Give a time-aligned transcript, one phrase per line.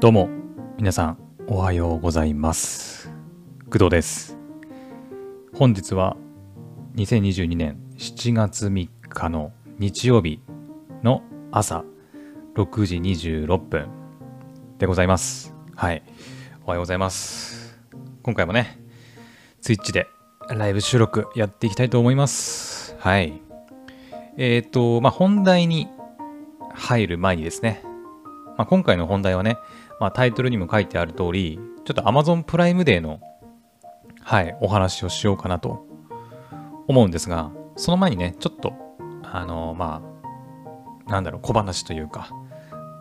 [0.00, 0.30] どうも、
[0.78, 3.12] 皆さん、おはようございます。
[3.70, 4.38] 工藤です。
[5.52, 6.16] 本日は
[6.94, 10.40] 2022年7月3日の日曜日
[11.02, 11.84] の朝
[12.54, 13.90] 6時26分
[14.78, 15.54] でございます。
[15.76, 16.02] はい。
[16.64, 17.78] おはようございます。
[18.22, 18.80] 今回もね、
[19.60, 20.06] ツイッチで
[20.48, 22.96] ライブ収録やっていきたいと思います。
[23.00, 23.42] はい。
[24.38, 25.88] えっ、と、まあ、本題に
[26.72, 27.82] 入る前にですね、
[28.56, 29.56] まあ、今回の本題はね、
[30.00, 33.20] まあ、タイトルにも書いてある通り、ちょっと Amazon プライムデーの、
[34.22, 35.86] はい、お話をしようかなと
[36.88, 38.72] 思うんですが、その前にね、ちょっと、
[39.22, 40.02] あのま
[41.06, 42.28] あ、なんだろう、小話というか、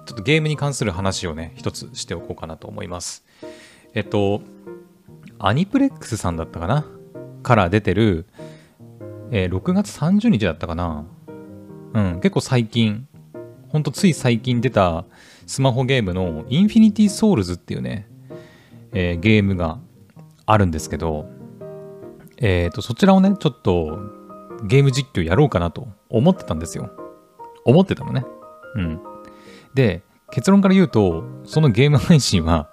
[0.06, 3.24] ちょっとゲームに関する話をね、一つしておこうかなと思います。
[3.94, 4.42] えっと、
[5.40, 6.86] アニプレックスさんだったかな？
[7.44, 8.26] から出てる、
[9.32, 11.06] えー6月30日だったかな？
[11.94, 13.08] うん、結構最近、
[13.70, 15.06] ほんとつい最近出た
[15.50, 18.08] スマホゲームのインフィニティソウルズっていうね、
[18.94, 19.80] えーゲームが
[20.46, 21.26] あるんですけど、
[22.38, 23.98] えっ、と、そちらをね、ちょっと
[24.64, 26.92] ゲーム実況やろうかなと思ってたんですよ。
[27.66, 28.26] 思ってたのね。
[28.76, 29.02] うん。
[29.74, 32.70] で、結論から言うと、そのゲーム配信は、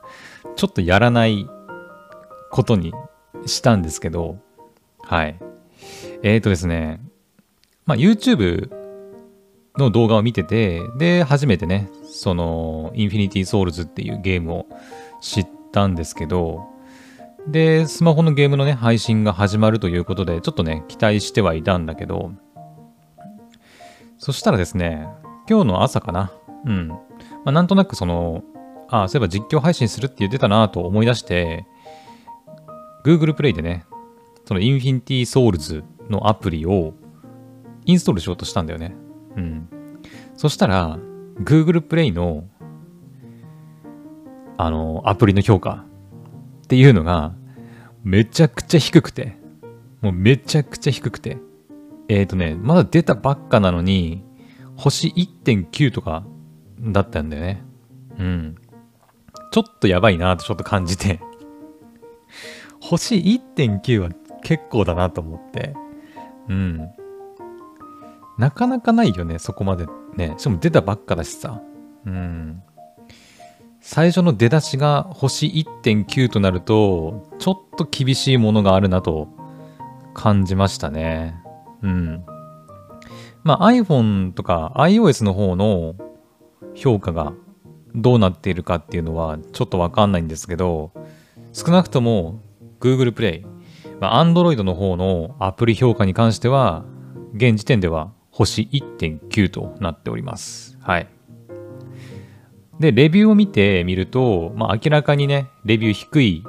[0.55, 1.49] ちょっとやらない
[2.51, 2.93] ことに
[3.47, 4.37] したんですけど、
[5.01, 5.39] はい。
[6.23, 7.01] えっ、とですね、
[7.87, 8.69] まあ、YouTube
[9.79, 14.67] の動画を見てて、で、初めてね、その、インフィニティソウルズっていうゲームを
[15.21, 16.65] 知ったんですけど、
[17.47, 22.33] で、スマホのゲームのね、配信が始まるということで、ちょっとね、期待してはいたんだけど、
[24.19, 25.07] そしたらですね、
[25.49, 26.33] 今日の朝かな、
[26.65, 26.89] うん。
[26.89, 26.99] ま
[27.47, 28.43] あ、なんとなくその、
[28.89, 31.67] ああ、そういえば実況配信するって言ってたなと思い出して、
[33.05, 33.85] Google プレイでね、
[34.47, 36.95] そのインフィニティソウルズのアプリを
[37.85, 38.97] インストールしようとしたんだよね。
[39.37, 39.69] うん。
[40.37, 40.99] そしたら、
[41.41, 42.45] Google プレイの、
[44.57, 45.85] あの、アプリの評価
[46.65, 47.35] っていうのが、
[48.05, 49.37] めちゃくちゃ低くて、
[50.01, 51.39] もうめちゃくちゃ低くて、
[52.09, 54.25] えっ、ー、とね、まだ出たばっかなのに、
[54.77, 56.25] 星1.9とか
[56.81, 57.63] だったんだよね。
[58.19, 58.57] うん。
[59.51, 61.21] ちょっとやばいなとちょっと感じて、
[62.81, 64.11] 星1.9は
[64.43, 65.75] 結構だなと思って、
[66.49, 66.89] うん。
[68.39, 69.87] なかなかないよね、そこまで
[70.17, 70.35] ね。
[70.39, 71.61] しかも出たばっかだしさ。
[72.05, 72.63] うん。
[73.81, 79.29] 最初の出だしが星1.9となると、ちょっと厳しいものがあるなと
[80.13, 81.41] 感じましたね。
[81.83, 82.25] うん。
[83.45, 85.95] まあ iPhone とか iOS の方の
[86.75, 87.33] 評価が
[87.95, 90.91] どうなっているかっていうのはちょっとわかんないんですけど、
[91.53, 92.41] 少なくとも
[92.81, 93.47] Google Play、
[94.01, 96.85] まあ、Android の方のアプリ評価に関しては、
[97.35, 100.77] 現時点では星1.9となっております。
[100.83, 101.09] はい。
[102.79, 106.45] で、レビューを見てみると、まあ、明らかにね、レビュー低い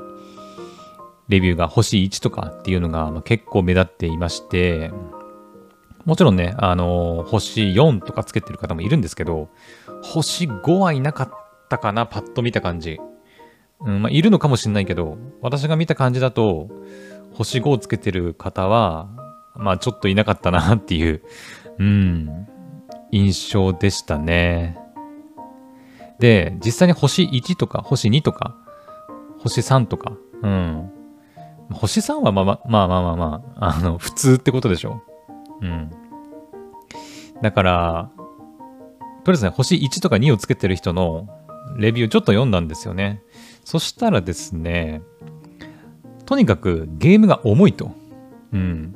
[1.29, 4.91] レビューが星1とかっていうのが結構目立っていまして、
[6.03, 9.47] もちろんね、あのー星4とかつけてる方もいるんですけど、
[10.03, 11.29] 星5はいなかっ
[11.69, 12.99] たかな、パッと見た感じ。
[13.79, 16.67] うん、まあ、いるのかもしれないけど、私が見た感じだと、
[17.33, 19.07] 星5をつけてる方は、
[19.55, 21.21] まあちょっといなかったなっていう、
[21.79, 22.47] うん、
[23.11, 24.77] 印象でしたね。
[26.19, 28.55] で、実際に星1とか星2とか、
[29.39, 30.91] 星3とか、うん。
[31.71, 35.01] 星3はまあまあまあまあまあ、あの、 普通ってことでしょ？
[35.61, 35.91] うん。
[37.41, 38.09] だから、
[39.23, 41.27] とりあえずね、星1とか2をつけてる人の
[41.77, 43.21] レビューちょっと読んだんですよね。
[43.63, 45.01] そしたらですね、
[46.25, 47.91] とにかくゲームが重いと。
[48.53, 48.95] うん。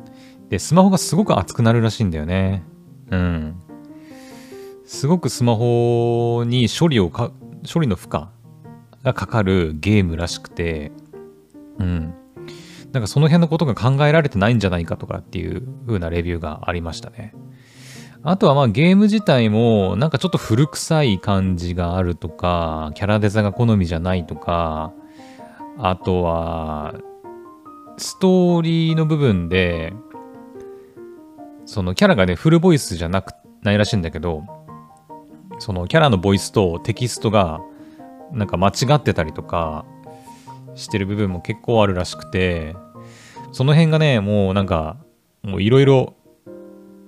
[0.50, 2.64] で、スマホがすごく熱くなるらしいんだよね。
[3.12, 3.62] うん。
[4.86, 7.32] すごくスマホに処理をか、
[7.72, 8.28] 処理の負荷
[9.04, 10.92] がかかるゲームらしくて、
[11.80, 12.14] うん。
[12.92, 17.34] なんかその辺のことが考えられてないんじゃないかとかっていう風なレビューがありましたね。
[18.24, 24.94] あとはまあゲーム自体もなんかちょっと古臭い感じがあるとか、キャラデザが好みじゃないとか、
[25.80, 26.94] あとは、
[27.98, 29.94] ストーリーの部分で、
[31.72, 33.32] そのキャラがね、フルボイスじゃなく、
[33.62, 34.44] ないらしいんだけど、
[35.58, 37.62] そのキャラのボイスとテキストが
[38.34, 39.86] なんか間違ってたりとか
[40.76, 42.76] してる部分も結構あるらしくて、
[43.54, 44.98] その辺がね、もうなんか、
[45.44, 46.14] もういろいろ、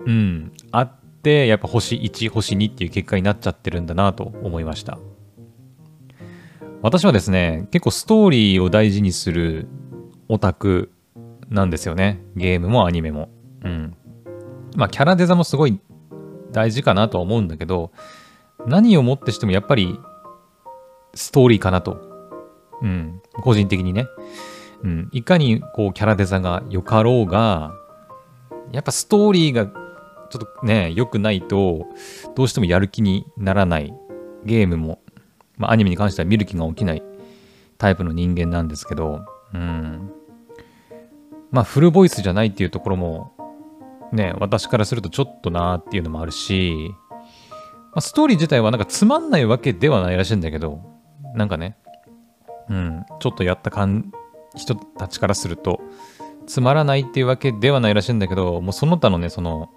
[0.06, 4.98] うん、あって、やっぱ星1、星2っていう結果になっちゃってるんだなと思いました。
[6.82, 9.68] 私はですね、結構ストーリーを大事にする
[10.30, 10.90] オタク
[11.50, 12.22] なんですよね。
[12.38, 13.28] ゲームもアニメも。
[13.66, 13.98] うん。
[14.76, 15.80] まあ、キャラデザもすごい
[16.52, 17.92] 大事かなとは思うんだけど、
[18.66, 20.00] 何をもってしてもやっぱり、
[21.14, 22.02] ストーリーかなと。
[22.82, 23.22] うん。
[23.42, 24.08] 個人的にね。
[24.84, 25.10] うん。
[25.12, 27.74] いかにこうキャラデザが良かろうが、
[28.72, 31.86] やっぱストーリーがちょっとね、良くないと、
[32.36, 33.94] どうしてもやる気にならない
[34.46, 35.00] ゲームも、
[35.58, 37.04] まあアニメに関しては見る気が起きない
[37.78, 40.12] タイプの人間なんですけど、うん。
[41.52, 43.33] まあフルボイスじゃないっていうところも、
[44.14, 46.94] ね、私からするとちょっとなーっていうのもあるし、
[47.94, 50.82] まあ、ストーリー自体はなんかつまんないわけではないらしいんだけど、
[51.36, 51.78] なんかね、
[52.70, 54.12] うん、ちょっとやったかん
[54.56, 55.82] 人たちからすると、
[56.46, 59.70] つまらないっていうわけではないらしいんだけど、もうその他のね、その、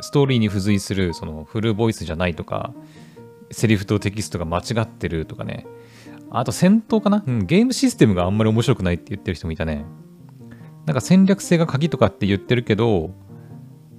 [0.00, 2.74] ストーリーに付随する、その、フルボイスじゃないとか、
[3.50, 5.66] セリフとテキストが間違ってるとかね、
[6.30, 9.84] あと戦闘かな、うん、ゲームシステムがあんまり面白くないって言ってる人もいたね。
[10.86, 13.10] なんか戦略性が鍵とかって言ってるけど、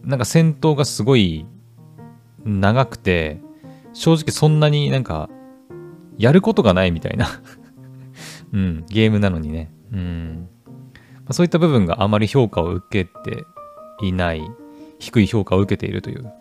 [0.04, 1.46] なんか戦闘がすごい
[2.44, 3.42] 長くて、
[3.94, 5.30] 正直そんなになんか、
[6.18, 7.28] やることがないみたいな
[8.54, 9.72] うん、ゲームなのにね。
[9.92, 10.48] うん。
[10.66, 13.44] まあ、そういった部分があまり評価を受けて
[14.02, 14.42] いない、
[15.00, 16.32] 低い評価を受けているという、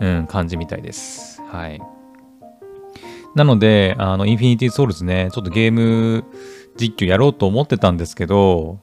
[0.00, 1.40] うん、感じみたいです。
[1.42, 1.80] はい。
[3.36, 6.24] なので、あの、インフィニティソウルズね、ちょっとゲーム
[6.76, 8.80] 実況やろうと思ってたんですけど、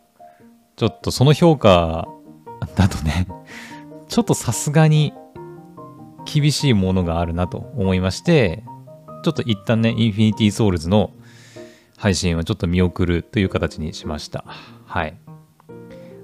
[0.78, 2.08] ちょっとその評価
[2.76, 3.28] だとね、
[4.08, 5.12] ちょっとさすがに
[6.32, 8.64] 厳しいものがあるなと思いまして、
[9.24, 11.12] ちょっと一旦ね、インフィニティソウルズの
[11.98, 14.46] 配信はちょっと見送るという形にしました。
[14.86, 15.18] はい。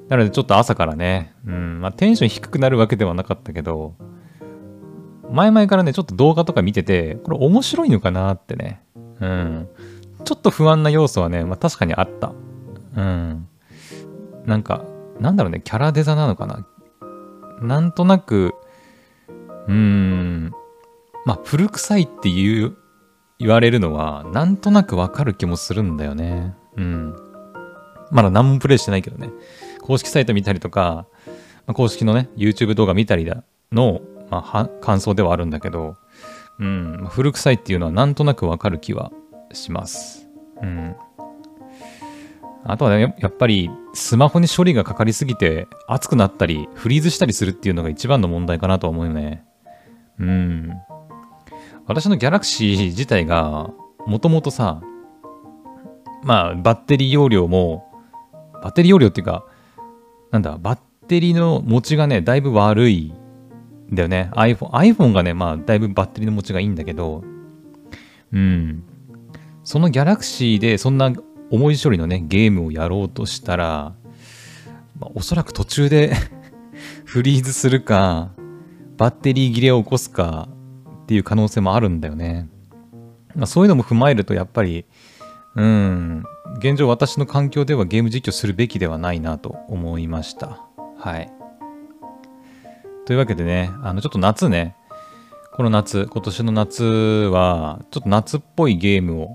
[0.08, 3.96] なのでちょっと朝からね、うん、まあテンション低くなるわけではなかったけど、
[5.32, 8.84] 前々からね、ちょっと動画とか見てて、これ面白いのかなってね、
[9.20, 9.68] うん。
[10.24, 12.34] ちょっと不安な要素はね、まあ確かにあった。
[12.96, 13.48] うん。
[14.46, 14.84] なんか、
[15.20, 16.66] なんだろうね、キャラデザなのかな？
[17.62, 18.54] なんとなく、
[19.68, 20.52] うーん、
[21.26, 22.78] まあ、古臭いって言う、
[23.40, 26.56] 言われるのは、なんとなくわかる気もするんだよね。
[26.76, 27.16] うん。
[28.12, 29.30] まだ何もプレイしてないけどね。
[29.82, 31.08] 公式サイト見たりとか、
[31.66, 35.96] まあ、公式のね、YouTube 動画見たりだの、まあ、感想ではあるんだけど、
[36.60, 39.12] うん、古臭いっていうのはなんとなくわかる気は
[39.54, 40.28] します。
[40.62, 40.96] うん。
[42.66, 49.44] あとはね、やっぱりスマホに処理がかかりすぎて熱くなったりフリーズしたりするっていうのが一番の問題かなと思うよね。
[50.20, 50.72] うん。
[51.86, 53.70] 私のギャラクシー自体が
[54.08, 54.82] もともとさ、
[56.24, 57.86] まあバッテリー容量も、
[58.62, 59.46] バッテリー容量っていうか、
[60.32, 63.14] なんだ、バッテリーの持ちがね、だいぶ悪い
[63.92, 64.32] んだよね。
[64.36, 67.24] iPhone、iPhone がね、まあだいぶバッテリーの持ちがいいんだけど、
[68.32, 68.84] うん。
[69.64, 71.12] そのギャラクシーでそんな
[71.52, 73.94] 重い処理のね、ゲームをやろうとしたら、
[75.00, 76.14] まあ、おそらく途中で
[77.06, 78.32] フリーズするか、
[78.98, 80.48] バッテリー切れを起こすか
[81.04, 82.50] っていう可能性もあるんだよね。
[83.36, 84.86] まあ、そういうのも踏まえると、やっぱり、
[85.56, 86.24] うん、
[86.58, 90.60] 現状私の環境ではゲーム実況するべきではないなと思いました。
[90.98, 91.32] はい。
[93.06, 94.76] というわけでね、あの、ちょっと夏ね、
[95.56, 99.30] この夏、今年の夏は、ちょっと夏っぽいゲームを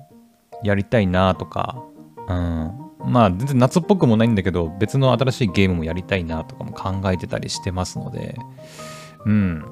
[0.64, 1.82] やりたいなとか、
[2.28, 2.88] うん。
[3.04, 8.36] まあ、全然夏っぽくもないんだけど、別の新しいゲームもやりたいなとかも考えてたりしてますので、
[9.24, 9.64] うん。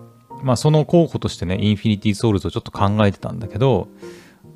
[0.42, 3.88] まあ、その候補としてね、インフィニティソウルズをちょっと考えてたんだけど、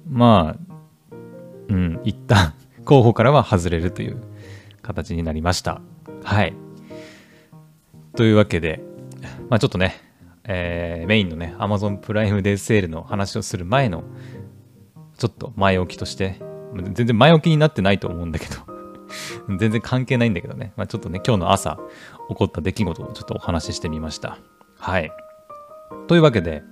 [0.09, 1.17] まあ、
[1.69, 4.21] うん、一旦 候補からは外れるという
[4.83, 5.81] 形になりました。
[6.25, 6.55] はい。
[8.17, 8.83] というわけで、
[9.49, 9.95] まあちょっとね、
[10.45, 14.03] えー、メインのね、Amazon プライムデーセールの話をする前の、
[15.17, 16.41] ちょっと前置きとして、
[16.75, 18.57] 全然前置きになってないと思うんだけど
[19.59, 20.73] 全然関係ないんだけどね。
[20.77, 21.79] まあ、ちょっとね、今日の朝
[22.29, 24.39] 起こった出来事をちょっとお話ししてみました。
[24.79, 25.11] はい。
[26.07, 26.63] というわけで、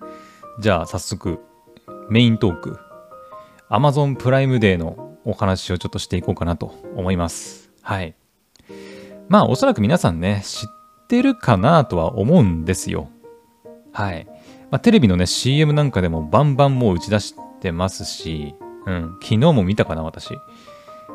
[0.61, 1.41] じゃあ早速、
[2.11, 2.79] メイントーク、
[3.71, 7.71] Amazon プライムデーのお話をちょっとしていこうかなと思います。
[7.83, 8.15] はい。
[9.29, 10.69] まあ、おそらく皆さんね、知っ
[11.07, 13.11] てるかなとは思うんですよ。
[13.93, 14.27] はい。
[14.71, 18.55] まあ、テレビのね、CM なんかでもバンバンもう打ち出してますし、
[18.89, 19.19] うん。
[19.23, 20.29] 昨日も見たかな、私。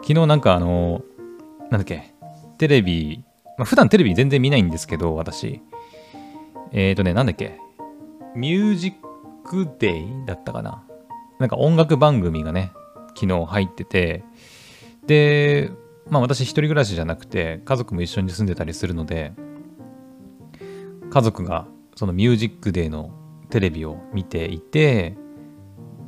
[0.03, 1.01] 昨日なんかあの
[1.71, 2.13] なんだっけ、
[2.59, 3.23] テレビ、
[3.57, 5.59] まあ、普段テレビ全然見ないんですけど、私。
[6.71, 7.57] えっ、ー、とね、なんだっけ、
[8.35, 8.93] ミュージッ
[9.43, 10.83] クデイだったかな。
[11.39, 12.71] なんか音楽番組がね、
[13.15, 14.23] 昨日入ってて、
[15.07, 15.71] で、
[16.09, 19.33] まあ私一人暮らしじゃなくて、家族も一緒に住んでたりするので、
[21.09, 23.11] 家族がそのミュージックデーの
[23.49, 25.15] テレビを見ていて、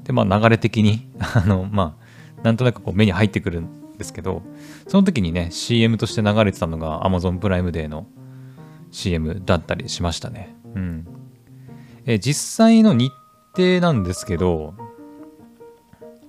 [0.06, 1.98] で、まあ流れ的に あの、ま
[2.40, 4.42] あ、なんとなくこう目に入ってくるんですけど、
[4.88, 8.08] その時にね、CM として流れてたのが Amazon プライムデーの
[8.92, 10.56] CM だったりしましたね。
[10.76, 11.08] うん。
[12.06, 13.12] え、実際の日
[13.56, 14.76] 程なんですけど、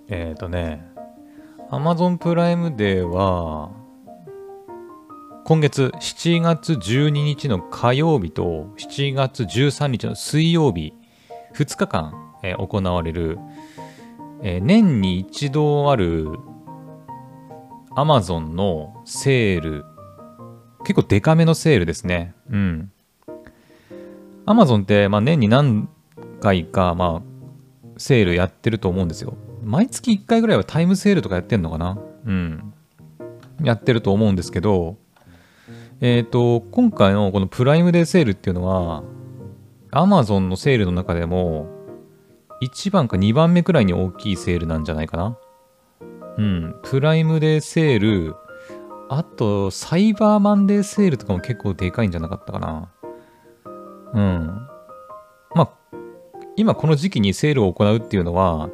[0.08, 0.88] えっ、ー、とね、
[1.70, 3.70] Amazon プライムデーは、
[5.44, 10.92] 今月7月12日の火曜日と7月13日の水曜日、
[11.54, 13.38] 2日間、えー、行われる、
[14.42, 16.28] えー、年に一度ある
[17.96, 19.84] Amazon のセール、
[20.84, 22.34] 結構デカめのセールですね。
[22.50, 22.92] うん。
[24.46, 25.88] Amazon って、まあ、年に何
[26.40, 29.36] 回か、まあ、セールやってると思うんですよ。
[29.64, 31.98] 毎月1回ぐらいはタイムセールとかやってんのかな？
[32.26, 32.72] うん。
[33.64, 34.96] やってると思うんですけど、
[36.00, 39.02] えっ、ー、と、今回のこのプライムデーセールっていうのは、
[39.90, 41.66] Amazon のセールの中でも、
[42.62, 45.38] 1番か2番目くらいに大きいセールなんじゃないかな？
[46.38, 46.76] うん。
[46.82, 48.34] プライムデーセール、
[49.08, 52.90] あと、サイバーマンデーセールとかも結構でかいんじゃなかったかな。
[54.14, 54.46] うん。
[55.54, 55.70] まあ、
[56.56, 58.68] 今この時期にセールを行うっていうのは、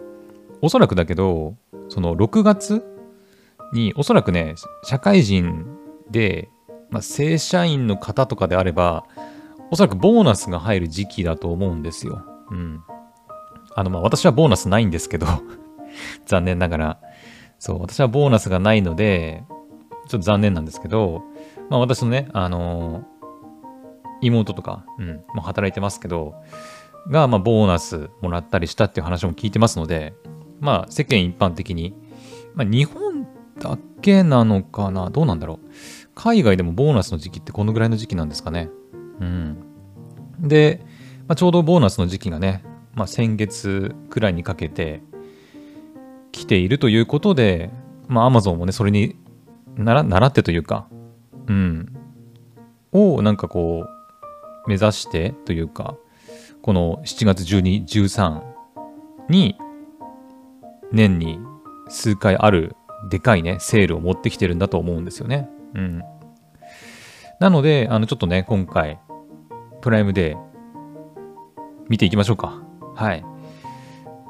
[0.60, 1.56] おそらくだけど、
[1.88, 2.84] その6月
[3.72, 5.66] におそらくね、社会人
[6.10, 6.48] で、
[6.90, 9.04] まあ、正社員の方とかであれば、
[9.70, 12.24] おそらくボーナスが入る時期だと思うんですよ。
[12.50, 12.80] うん。
[13.74, 15.26] あの、まあ、私はボーナスないんですけど
[16.26, 17.00] 残念ながら。
[17.58, 19.44] そう、私はボーナスがないので、
[20.08, 21.22] ちょっと残念なんですけど、
[21.70, 23.02] まあ、私のね、あのー、
[24.22, 26.34] 妹とか、うん、もう働いてますけど、
[27.08, 30.14] が、まあ、ボーナスもらったりしたっていう話も聞いてますので、
[30.60, 31.94] まあ、世間一般的に、
[32.54, 33.26] まあ、日本
[33.58, 35.68] だけなのかなどうなんだろう
[36.14, 38.70] 海外でもボーナスの時期ってこのぐらいの時期なんですかね
[39.20, 39.56] うん。
[40.40, 40.84] で、
[41.28, 42.64] まあ、ちょうどボーナスの時期がね、
[42.94, 45.02] まあ、先月くらいにかけて
[46.30, 47.70] 来ているということで、
[48.08, 49.16] まあ、Amazon もね、それに
[49.76, 50.86] 習ってというか、
[51.46, 51.96] うん、
[52.92, 55.96] をなんかこう、目指してというか、
[56.60, 58.42] この7月12、13
[59.28, 59.56] に
[60.92, 61.38] 年に
[61.88, 62.76] 数回ある
[63.10, 65.48] でかいね、セールを持ってきてるんだと思うんですよね。
[65.74, 66.02] うん。
[67.40, 69.00] なので、あの、ちょっとね、今回、
[69.80, 70.38] プライムデー、
[71.88, 72.62] 見ていきましょうか。
[72.94, 73.24] はい。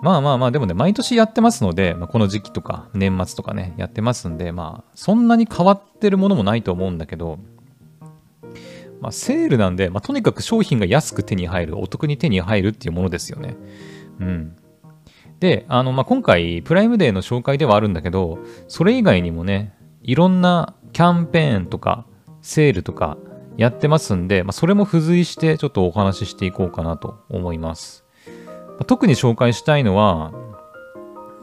[0.03, 7.39] まあまあまあ、でもね、毎年やってますので、まあ、この時期とか、年末とかね、やってますんで、まあ、そんなに変わってるものもないと思うんだけど、
[9.01, 13.57] まあ、セールなんで、まあ、とにかく商品が安く手に入る、お得に手に入るっていうものですよね。
[14.19, 14.57] うん。
[15.39, 22.07] で、あの、まあ、今回、プライムデーの紹介ではあるんだけど、それ以外にもね、いろんなキャンペーンとか、
[22.43, 23.19] セールとか
[23.57, 28.02] やってますんで、まあ、それも付随してちょっとお話ししていこうかなと思います。
[28.85, 30.33] 特に紹介したいのは、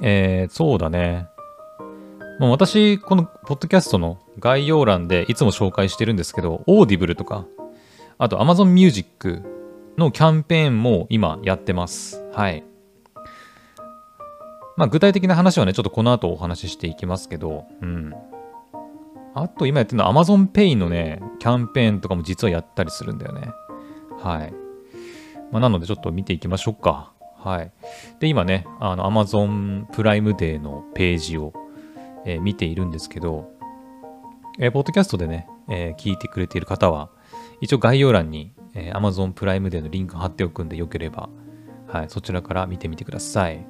[0.01, 1.27] えー、そうだね。
[2.39, 7.45] もう私、このポッドキャストの概要欄でいつも紹介してるんですけど、 Audibleとか、
[8.17, 9.41] あと Amazon Music
[9.97, 12.23] のキャンペーンも今やってます。
[12.33, 12.63] はい。
[14.77, 18.13] まあ、具体的な話はね、ちょっとこの後お話ししていきますけど、うん。
[19.35, 23.51] あと今やってるのは Amazon Pay のね、キャンペーンとかも実はやったりするんだよね。
[24.17, 24.53] はい。
[25.51, 27.11] まあ、なのでちょっと見ていきましょうか。
[27.39, 27.71] はい。
[28.19, 31.53] で、今ね、あの Amazon プライムデーのページを、
[32.25, 33.51] えー、見ているんですけど、
[34.59, 37.09] えー、ポッドキャストでね、えー、聞いてくれている方は、
[37.61, 41.29] 一応概要欄に、えー、Amazon プライムデーのリンク貼っておくんでよければ、
[41.87, 43.65] はい、そちらから見てみてください。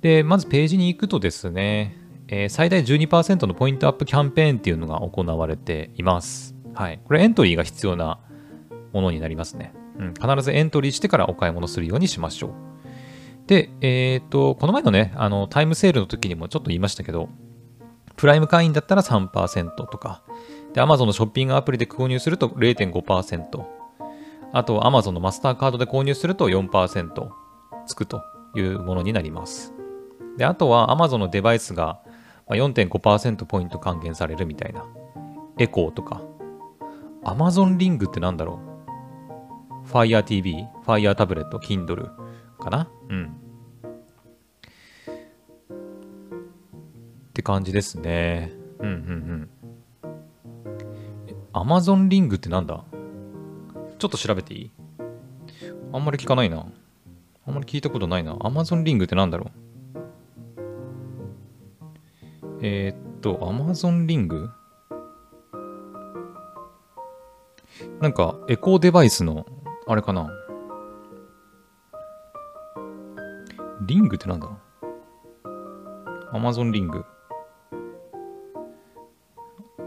[0.00, 1.96] で、まずページに行くとですね、
[2.28, 6.56] えー、最大12%のポイントアップキャンペーンっていうのが行われています。
[6.74, 7.00] はい。
[7.04, 8.18] これエントリーが必要な
[8.92, 9.72] ものになりますね。
[9.98, 10.14] うん。
[10.14, 12.75] 必ずエントリーしてからお買い物するようにしましょう。
[13.46, 17.28] で、えっ、ー、と、この前のね、あの、タイムセールの時にもちょっと言いましたけど、
[18.16, 20.22] プライム会員だったら3%とか、
[20.72, 23.64] で、Amazon のショッピングアプリで購入すると0.5%、
[24.52, 27.28] あと Amazon のマスターカードで購入すると4%
[27.86, 28.22] つくと
[28.56, 29.74] いうものになります。
[30.36, 32.00] で、あとは Amazon のデバイスが
[32.48, 34.86] 4.5%ポイント還元されるみたいな。
[35.58, 36.22] エコーとか。
[37.24, 38.60] Amazon リングってなんだろ
[39.84, 42.25] う ?Fire TV、Fire タブレット、Kindle
[42.56, 42.88] かな？
[43.08, 43.36] うん。
[47.28, 48.52] って感じですね。
[48.78, 49.50] うんうんうん。
[51.52, 52.84] Amazon リングってなんだ？
[53.98, 54.70] ちょっと調べていい？
[55.92, 56.66] あんまり聞かないな。
[57.46, 58.34] あんまり聞いたことないな。
[58.34, 59.50] Amazon リングってなんだろう？
[62.62, 64.50] えー、っと、Amazon リング
[68.00, 69.46] なんか、エコーデバイスの、
[69.86, 70.30] あれかな？
[73.86, 74.48] リングってなんだ
[76.32, 77.04] ?Amazon リング。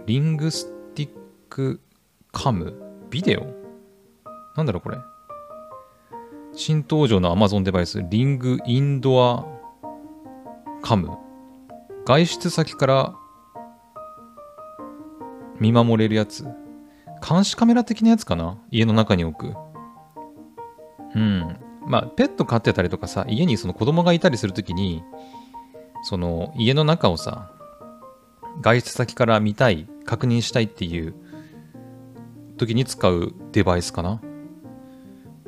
[0.06, 1.10] リングスティッ
[1.50, 1.82] ク
[2.32, 2.74] カム？
[3.10, 3.46] ビデオ？
[4.56, 4.98] なんだろうこれ？
[6.53, 9.46] 新登場の Amazon デバイス、リングインドア
[10.82, 11.18] カム。
[12.06, 13.15] 外出先から
[15.60, 16.48] 見守れるやつ。
[17.27, 18.58] 監視カメラ的なやつかな？
[18.72, 19.56] 家の中に置く。
[21.15, 21.60] うん。
[21.89, 25.03] まあペット飼ってたりとかさ家にその子供がいたりするときに
[26.03, 27.51] その家の中をさ
[28.62, 31.15] 外出先から見たい確認したいっていう
[32.58, 34.22] 時に使うデバイスかな？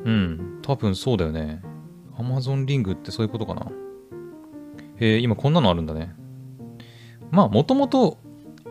[0.04, 1.62] うん多分そうだよね。
[2.18, 3.72] Amazon リングってそういうことかな？
[4.98, 6.16] へえ今こんなのあるんだね。
[7.30, 8.18] まあもともと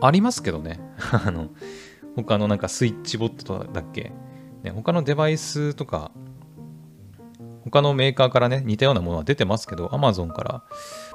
[0.01, 0.79] ありますけどね。
[1.25, 1.49] あの
[2.15, 4.11] 他のなんかスイッチボットだっけ、
[4.63, 6.11] ね、他のデバイスとか
[7.63, 10.43] 他のメーカーからね似たようなものは出てますけど Amazon か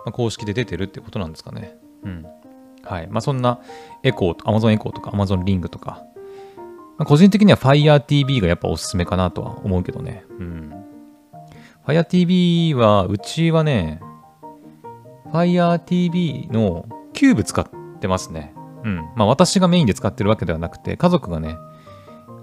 [0.05, 2.26] ら公式で出てるってことなんですかねうん
[2.87, 3.09] はい。
[3.09, 3.61] まあ、そんな
[4.03, 6.05] エコーと、Amazon エコーとか Amazon リングとか、
[6.97, 10.25] まあ、個人的には Fire TV がやっぱおすすめかなとは思うけどね。
[10.38, 10.85] うん。
[11.87, 14.00] Fire TV は、うちはね、
[15.33, 18.55] Fire TV のキューブ使ってますね。
[18.85, 18.97] うん。
[19.17, 21.57] まあ私がメインで使ってるわけではなくて、家族がね、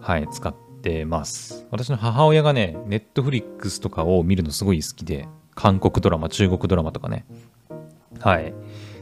[0.02, 1.66] はい、使ってます。
[1.72, 7.26] 私の母親がね、Netflix とかを見るのすごい好きで、韓国ドラマ、中国ドラマとかね。
[8.20, 8.54] はい。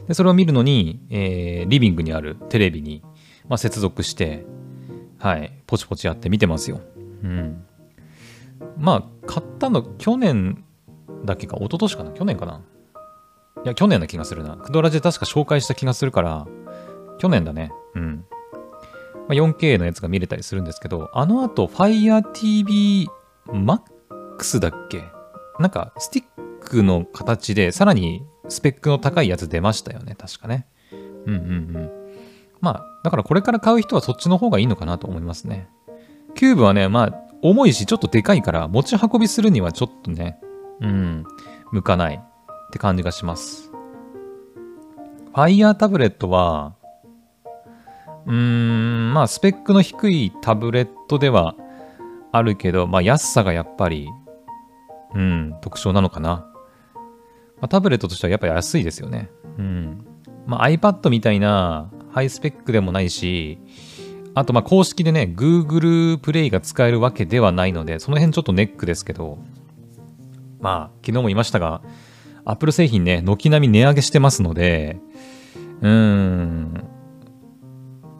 [0.08, 3.02] でそれを見るのに、えー、リビングにあるテレビに、
[3.48, 4.44] まあ、接続して、
[5.18, 6.80] はい、ポチポチやって見てますよ。
[7.22, 7.64] うん。
[8.78, 10.64] まあ、買ったの去年
[11.24, 12.10] だけか、一昨年かな？
[12.12, 12.60] 去年かな？
[13.64, 14.56] いや、去年な気がするな。
[14.56, 16.46] クドラジで確か紹介した気がするから、
[17.18, 17.70] 去年だね。
[17.94, 18.24] うん。
[19.32, 23.08] まあ、4K のやつが見れたりするんですけど、あの後、Fire TV
[23.48, 25.04] Max だっけ？
[25.58, 26.26] なんか、スティッ
[26.60, 30.66] クの形で、さらにスペックの高いやつ出ましたよね、確かね。
[30.92, 31.40] うんうんう
[31.80, 31.90] ん。
[32.60, 35.68] まあ、だからこれから買う人はそっちの方がいいのかなと思いますね。
[36.34, 40.38] キューブはね、まあ、重いしちょっとでかいから持ち運びするにはちょっとね、
[40.80, 41.24] うん、
[41.72, 43.72] 向かないって感じがします。
[45.32, 46.74] Fire タブレットは、
[48.26, 51.56] うーん、まあ、スペックの低いタブレットでは
[52.32, 54.08] あるけど、まあ、安さがやっぱり、
[55.14, 56.46] うん、特徴なのかな。
[57.56, 59.30] まあ、タブレットとしてはやっぱり安いですよね。
[59.58, 60.06] うん。
[60.46, 63.58] まあ、iPad みたいなハイスペックでもないし、
[64.34, 69.38] あとまあ公式でね、Google プレイが使えるわけではないので、その辺ちょっとネックですけど、
[70.60, 71.82] まあ、昨日も言いましたが、
[72.44, 74.98] Apple 製品ね、軒並み値上げしてますので、
[75.82, 76.84] うーん、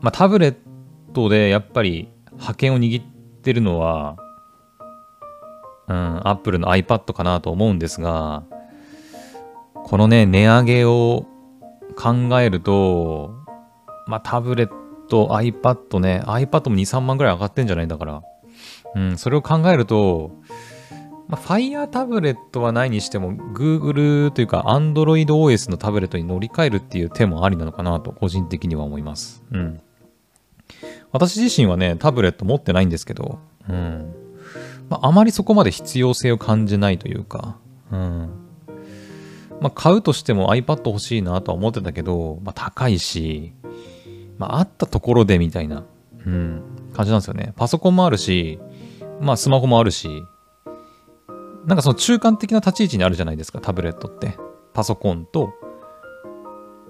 [0.03, 0.57] まあタブレッ
[1.15, 3.05] トでやっぱり覇権を握っ
[3.43, 4.17] てるのは、
[5.89, 8.45] うん、Apple の iPad かなと思うんですが、
[9.85, 11.27] このね、値上げを
[11.97, 13.35] 考えると、
[14.07, 14.71] まあ、タブレッ
[15.09, 18.23] ト、iPad ね、iPad も2、3万ぐらい上がってんじゃないんだから。
[18.95, 20.31] うん、それを考えると、
[21.29, 29.43] まあ、Fire タブレットはないにしても、Google というか Android OS のタブレットに乗り換えるっていう手もありなのかなと、個人的には思います。
[29.51, 29.81] うん。
[31.13, 34.15] 私自身はね、タブレット持ってないんですけど、うん。
[34.89, 37.57] まあ、あまりそこまで必要性を感じないというか、
[37.91, 38.31] うん。
[39.61, 43.53] まあ、買うとしても iPad 欲しいなとは思ってたけど、まあ、高いし、
[44.39, 45.85] まあ、あったところでみたいな、
[46.27, 46.63] うん、
[46.95, 47.53] 感じなんですよね。
[47.57, 48.59] パソコンもあるし、
[49.21, 50.25] まあ、スマホもあるし、
[51.65, 54.37] なんかその中間的な立ち位置にあるじゃないですか、タブレットって。
[54.73, 55.53] パソコンと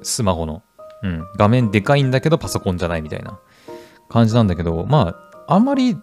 [0.03, 0.62] スマホの。
[1.03, 1.27] うん。
[1.37, 3.38] 画面でかいんだけどパソコンじゃないみたいな
[4.12, 5.16] 感じなんだけど、ま
[5.48, 5.96] あ、あんまり、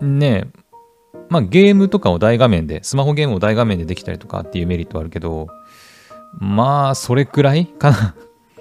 [0.00, 0.50] ね、
[1.28, 5.48] まあゲームとかを大画面で、スマホゲームを大画面でできたりとかっていうメリットはあるけど、
[6.38, 8.14] まあそれくらいかな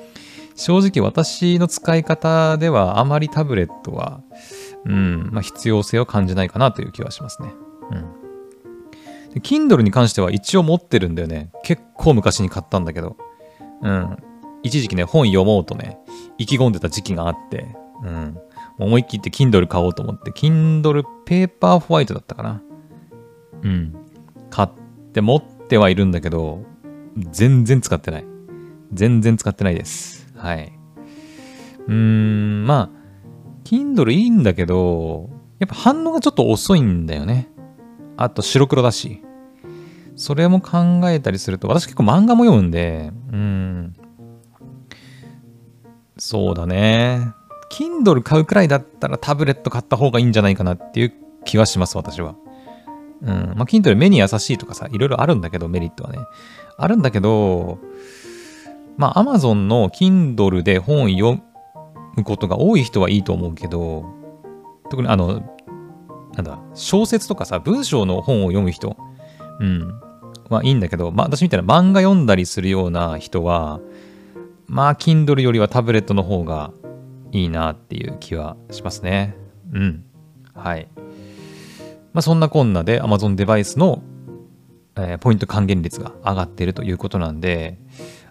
[0.56, 4.22] 正直私の使い方ではあまりタブレットは、
[4.86, 7.54] うん、まあ必要性を感じないかなという気はしますね。
[7.92, 8.02] うん。
[9.34, 11.52] で Kindle に関しては一応持ってるんだよね。
[11.64, 13.16] 結構昔に買ったんだけど。
[13.82, 14.18] うん。
[14.64, 15.98] 一時期ね、本読もうとね、
[16.38, 18.38] 意気込んでた時期があって、うん。
[18.80, 22.62] 思い切って Kindle 買おうと思って、Kindle ペーパーホワイトだったかな。
[23.64, 23.96] うん。
[24.50, 24.70] 買っ
[25.14, 26.64] て持ってはいるんだけど、
[27.16, 28.26] 全然使ってない。
[28.94, 30.32] 全然使ってないです。
[30.36, 30.74] はい。
[31.88, 33.02] うーん、まあ、
[33.64, 37.50] Kindle いいんだけど、やっぱ反応がちょっと遅いんだよね。
[38.18, 39.24] あと白黒だし。
[40.16, 43.96] それも考えたりすると、私結構漫画も読むんで、うん。
[46.18, 47.34] そうだね。
[47.72, 51.14] Kindle 買うくらいだったらタブレット買った方がいいんじゃないかなっていう
[51.46, 52.36] 気はします、私は。
[53.22, 53.54] うん。
[53.56, 56.20] まあ、Kindle 目に優しいとかさ、いろいろあるんだけど、メリットはね。
[56.78, 57.80] あるんだけど、
[58.98, 61.40] まあ、Amazon の Kindle で本読
[62.18, 64.06] むことが多い人はいいと思うけど、
[64.90, 65.42] 特にあの、
[66.36, 68.98] なんだ、小説とかさ、文章の本を読む人、
[69.60, 70.02] うん、
[70.50, 73.80] はいいんだけど、まあ私みたいな漫画読んだりするような人は、
[74.68, 76.72] まあ Kindle よりはタブレットの方が
[77.32, 79.36] いいなっていう気はしますね。
[79.74, 80.04] うん。
[80.54, 80.88] はい。
[82.14, 84.04] まあそんなこんなで Amazon デバイスの、
[84.96, 87.78] えー、ポイント還元率が上がっているということなんで、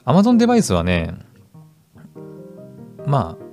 [0.04, 1.14] Amazon デバイスはね、
[3.06, 3.44] まあ、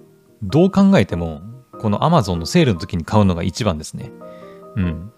[0.44, 1.42] どう考えても、
[1.80, 4.12] この Amazon のセールの時に買うのが一番ですね。
[4.76, 5.12] うん。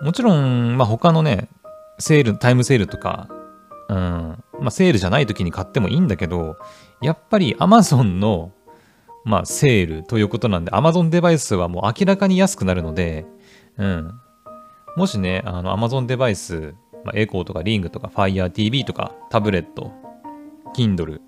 [0.00, 1.48] もちろん、まあ他のね、
[1.98, 3.28] セール、タイムセールとか、
[3.88, 6.56] うん、まあセールじゃない時に買ってもいいんだけど、
[7.00, 8.52] やっぱり Amazon の、
[9.24, 13.26] まあセールということなんで、Amazon デバイスはもう明らかに安くなるので、
[13.76, 14.12] うん。
[14.96, 19.92] もしね、あの Amazon デバイス、まあ、エコーとかリングとか Fire TV とかタブレット、
[20.74, 21.20] Kindle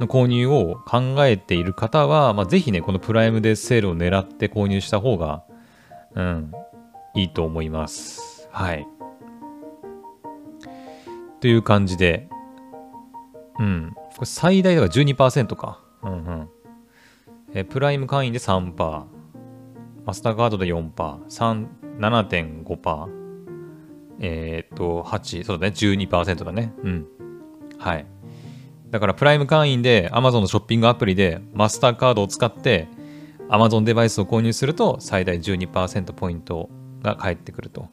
[0.00, 5.44] の購入を考えている方は、まあ、ぜひね、このプライムデーセールを狙って購入した方が、
[6.14, 6.52] うん、
[7.14, 8.48] いいと思います。
[8.50, 8.86] はい。
[11.40, 12.28] という感じで、
[13.58, 13.92] うん。
[14.14, 15.80] これ最大だから12%か。
[16.02, 16.48] うんうん。
[17.54, 19.04] え、プライム会員で3%、
[20.04, 21.66] マスターカードで4%、3、
[21.98, 23.08] 7.5%、
[24.20, 26.72] えー、っと、8、そうだね、12%だね。
[26.82, 27.06] うん。
[27.78, 28.06] はい。
[28.90, 32.88] だからプライム会員で Amazon のショッピングアプリでマスターカードを使って
[33.48, 36.68] Amazon デバイスを購入すると最大12%ポイント
[37.02, 37.88] が返ってくると。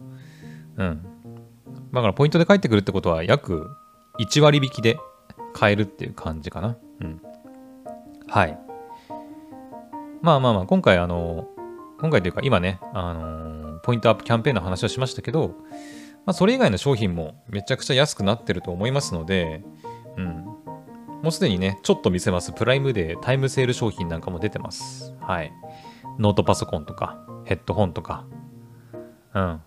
[0.75, 1.01] うん。
[1.93, 3.69] だからポイントで返ってくるってことは約
[4.19, 4.97] 1割引きで
[5.53, 6.77] 買えるっていう感じかな。
[7.01, 7.21] うん。
[8.27, 8.66] はい。
[10.27, 11.47] まあまあまあ、今回あの、
[12.01, 15.55] 今回というか今ね、あのー、ポイントアップキャンペーンの話をしましたけど、
[16.25, 19.63] まあそれ以外の商品もめちゃくちゃ安くなってると思いますので、
[20.17, 20.25] うん。
[21.23, 22.51] もうすでにね、ちょっと見せます。
[22.51, 25.15] プライムデータイムセール商品なんかも出てます。
[25.21, 25.53] はい。
[26.19, 28.25] ノートパソコンとか、ヘッドホンとか、
[29.33, 29.61] うん。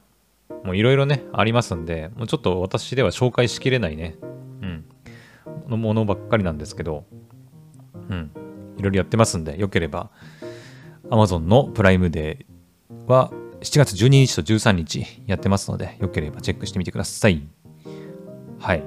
[0.64, 4.18] もういろいろね、ありますんで、もうちょっと私では紹介しきれないね、
[4.60, 4.84] うん、
[5.68, 7.06] のものばっかりなんですけど、
[8.10, 8.30] うん。
[8.76, 10.10] いろいろやってますんで、よければ、
[11.10, 17.46] Amazon のプライムデーは7月12日と13日やってますので、よければチェックしてみてください。
[18.58, 18.84] はい。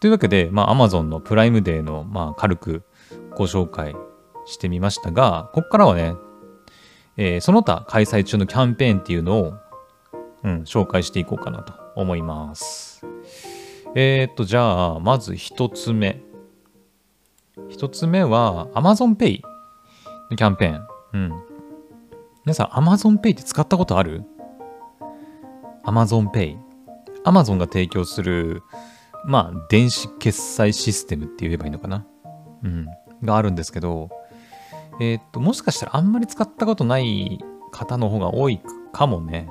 [0.00, 2.82] というわけで、まあ、Amazon のプライムデーの、まあ、軽く
[3.36, 3.96] ご紹介
[4.46, 6.14] してみましたが、ここからはね、
[7.16, 9.54] えー、その他開催中のキャンペーンっていうのを、
[10.44, 13.04] うん、紹介していこうかなと思います。
[13.94, 16.20] えー、っと、じゃあ、まず一つ目。
[17.68, 19.40] 一つ目は Amazon Pay
[20.30, 20.87] のキャンペーン。
[21.12, 21.32] うん。
[22.44, 24.24] 皆さん Amazon Pay って使ったことある
[25.84, 26.56] ?Amazon Pay。
[27.24, 28.62] Amazon が提供する、
[29.24, 32.06] まあ、電子決済システムって言えばいいのかな？
[32.62, 32.86] うん。
[33.22, 34.08] があるんですけど、
[35.00, 37.38] えー、っと、もしかしたらあんまり使ったことない
[37.72, 38.60] 方の方が多い
[38.92, 39.48] かもね。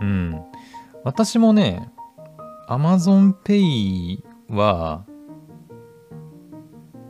[0.00, 0.42] うん。
[1.04, 1.90] 私もね、
[2.68, 5.04] Amazon Pay は、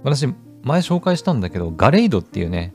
[0.02, 0.26] 私、
[0.62, 2.74] 前紹介したんだけど、ガレイドっていうね、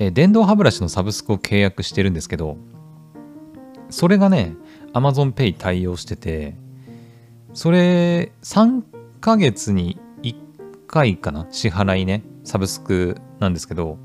[0.00, 2.56] え電動歯ブラシのサブスクを契約してるんですけど、
[3.90, 4.54] それがね、
[4.94, 6.56] Amazon Pay 対応してて、
[7.52, 8.82] それ、3
[9.20, 10.36] ヶ月に1
[10.86, 13.98] 回かな支払いね、サブスクなんですけど、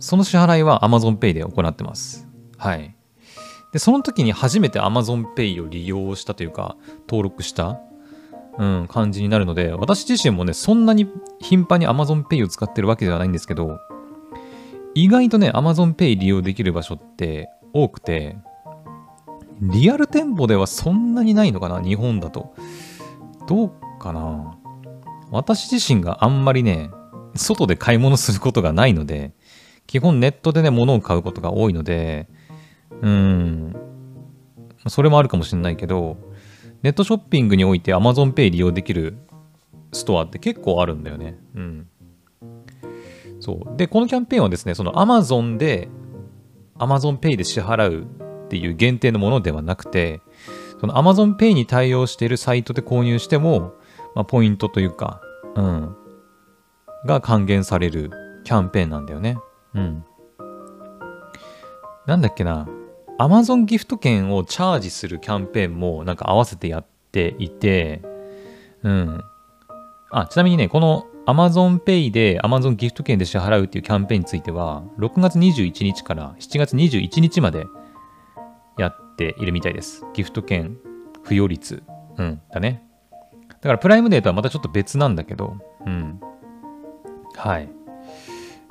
[0.00, 2.26] その支払いは Amazon Pay で行ってます。
[2.56, 2.96] はい。
[3.74, 7.78] で、その時に初めて Amazon Pay を利用したというか、登録した、
[8.56, 11.08] うん、感じになるので、私自身もね、そんなに
[11.40, 13.78] 頻繁に Amazon Pay を使ってるわけではないんですけど、
[14.94, 18.36] 意外とね、Amazon Pay 利用できる場所って多くて、
[19.60, 22.54] リアル店舗ではそんなにないのかな日本だと。
[23.48, 24.58] どうかな
[25.30, 26.90] 私自身があんまりね、
[27.34, 29.32] 外で買い物することがないので、
[29.86, 32.28] 基本ネットでね、物を買うことが多いので、
[33.00, 33.74] うん、
[34.88, 36.16] それもあるかもしれないけど、
[36.82, 39.16] ネットショッピングにおいて Amazon Pay 利用できる
[39.92, 41.38] ストアって結構あるんだよね。
[41.54, 41.88] うん。
[43.42, 43.76] そう。
[43.76, 45.88] で、このキャンペーンはですね、その Amazon で
[46.78, 48.06] Amazon Pay で支払う
[48.44, 50.20] っていう限定のものではなくて、
[50.80, 53.74] その Amazon Pay に対応しているサイトで購入しても、
[54.14, 55.20] まあ、ポイントというか、
[55.56, 55.96] うん、
[57.04, 58.10] が還元される
[58.44, 59.36] キャンペーンなんだよね。
[59.74, 60.04] うん。
[62.06, 62.68] なんだっけな。
[63.18, 68.02] Amazon ギフト券をチャージするキャンペーンもなんか合わせてやっていて、
[68.84, 69.20] うん。
[70.12, 77.64] あ、ちなみにね、この Amazon Pay で Amazon ギフト券で支払うっていうキャンペーンについては、6月21日から7月21日まで
[78.78, 80.04] やっているみたいです。
[80.12, 80.76] ギフト券
[81.24, 81.82] 付与率。
[82.18, 82.82] うん、だね。
[83.48, 86.20] だからプライムデーとはまたちょっと別なんだけど、うん。
[87.34, 87.70] はい。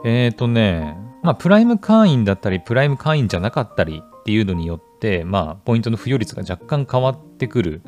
[0.06, 7.82] えっ、ー、とね、まあ、プライム会員だったり、プライム会員じゃなかったりっていうのによって、まあ、ポイントの付与率が若干変わってくる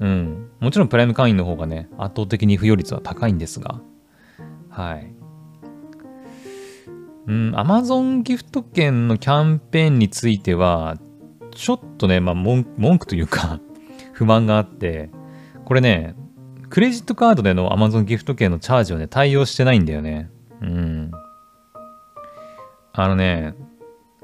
[0.00, 0.47] うん。
[0.60, 3.80] もちろんプライム会員の方がね、圧倒的に付与率は高いんですが、
[4.70, 5.12] はい。
[7.26, 10.96] うん、Amazon ギフト券のキャンペーンについては、
[11.52, 13.60] ちょっとね、まあ文文句というか
[14.12, 15.10] 不満があって、
[15.64, 16.14] これね、
[16.70, 20.30] クレジットカードでの Amazon ギフト券のチャージをね、対応してないんだよね。
[20.60, 21.10] うん。
[22.92, 23.54] あのね、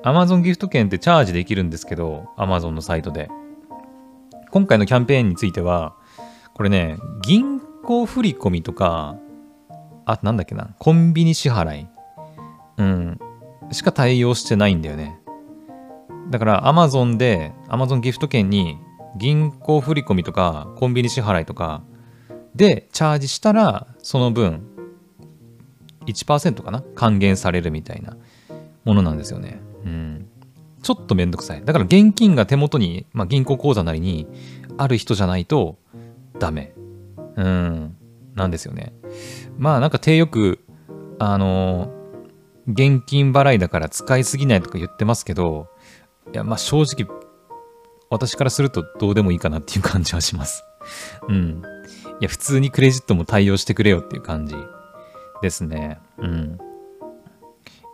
[0.03, 3.29] Amazon ギフト券ってチャージできるんですけど、Amazon のサイトで。
[4.51, 5.95] 今回のキャンペーンについては、
[6.55, 9.17] これね、銀行振込とか、
[10.07, 11.87] あ、なんだっけな、コンビニ支払い、
[12.79, 13.19] うん、
[13.73, 15.19] しか対応してないんだよね。
[16.31, 18.79] だから Amazon で、Amazon ギフト券に
[19.17, 21.83] 銀行振込とかコンビニ支払いとか
[22.55, 24.63] でチャージしたら、その分
[26.07, 28.17] 1%かな還元されるみたいな
[28.85, 29.61] ものなんですよね。
[29.85, 30.29] うん。
[30.83, 31.65] ちょっとめんどくさい。
[31.65, 34.27] だから現金が手元に、まあ、銀行口座なりに
[34.77, 35.79] ある人じゃないと
[36.39, 36.75] ダメ。
[37.37, 37.97] うん。
[38.35, 38.93] なんですよね。
[39.57, 40.61] まあなんか手よく、
[41.19, 41.93] あの、
[42.67, 45.69] 現金払いだから使いすぎないとか言ってますけど、
[46.33, 47.09] いや、まあ正直、
[48.11, 50.65] 私からするとどうでもいいかなっていう感じはします。
[51.29, 51.63] うん。
[52.21, 54.55] いや、普通にクレジットも対応してくれよっていう感じ
[55.43, 55.99] ですね。
[56.19, 56.59] うん。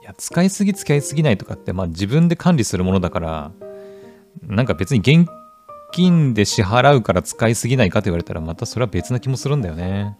[0.02, 3.52] いや、使いすぎ使いすぎないとかって、まあ自分で管理するものだから、
[4.42, 5.28] なんか別に現
[5.92, 10.16] 金で支払うから使いすぎないかと言われたら、またそれは別な気もするんだよね。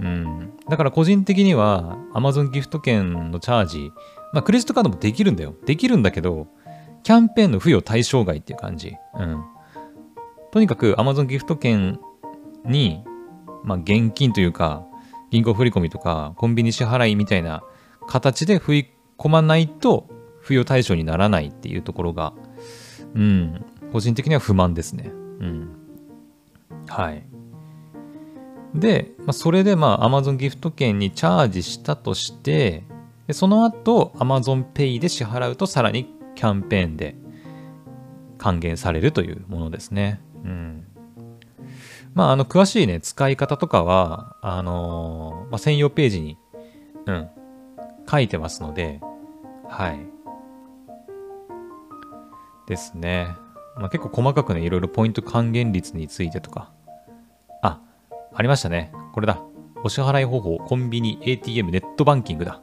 [0.00, 0.52] うん。
[0.68, 3.92] だから個人的には Amazon ギフト券のチャージ、
[4.32, 5.54] まあクレジットカードもできるんだよ。
[5.66, 6.46] できるんだけど、
[7.02, 8.94] キャンペーンの付与対象外っていう感じ。
[9.14, 9.44] うん。
[10.52, 12.00] とにかく Amazon ギフト券
[12.64, 13.04] に、
[13.64, 14.84] まあ現金というか、
[15.30, 17.62] 銀行振込とかコンビニ支払いみたいな
[18.08, 20.08] 形で振り込まないと
[20.42, 22.32] 付与対象にならないっていうところが、
[23.14, 25.10] うん、個人的には不満ですね。
[25.40, 25.68] うん。
[26.88, 27.24] はい。
[28.74, 32.84] で、まあ、それでまあ Amazon ギフト券にチャージしたとして、
[33.26, 37.16] でその後 Amazon Pay で支払うとさらにキャンペーンで
[38.38, 40.20] 還元されるというものですね。
[40.44, 40.86] うん。
[42.14, 46.38] まあ、あの、詳しいね、使い方とかは、あのー、まあ、専用ページに、
[47.06, 47.28] うん、
[48.10, 49.00] 書いてますので、
[49.68, 50.00] はい。
[52.66, 53.28] ですね。
[53.76, 56.72] まあ、結構細かくね、いろいろポイント還元率についてとか。
[57.62, 57.80] あ、
[58.34, 58.92] ありましたね。
[59.12, 59.40] これだ。
[59.82, 62.60] お支払い方法、コンビニ、ATM、ネットバンキングだ。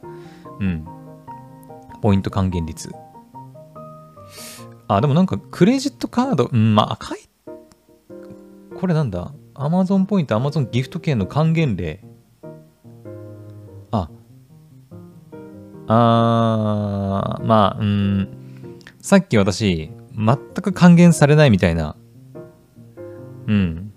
[0.60, 0.86] うん。
[2.00, 2.90] ポイント還元率。
[4.86, 7.18] あ、でもなんか、クレジットカード、うん、まあ、赤い。
[8.78, 12.00] これなんだ ?Amazon ポイント、Amazon ギフト券の還元例。
[13.90, 14.08] あ、
[15.88, 18.28] あー、まあ、うん、
[19.00, 21.94] さっき私、全く還元されないみたいな、
[23.46, 23.92] うん、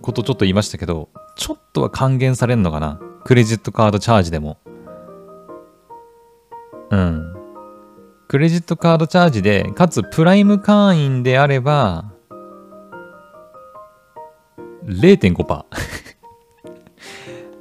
[0.00, 2.98] ことちょっと言いましたけど、ちょっとは還元されるのかな？
[3.24, 4.58] クレジットカードチャージでも。
[6.90, 7.34] うん。
[8.28, 12.10] クレジットカードチャージで、かつプライム会員であれば、
[14.86, 15.64] 0.5%。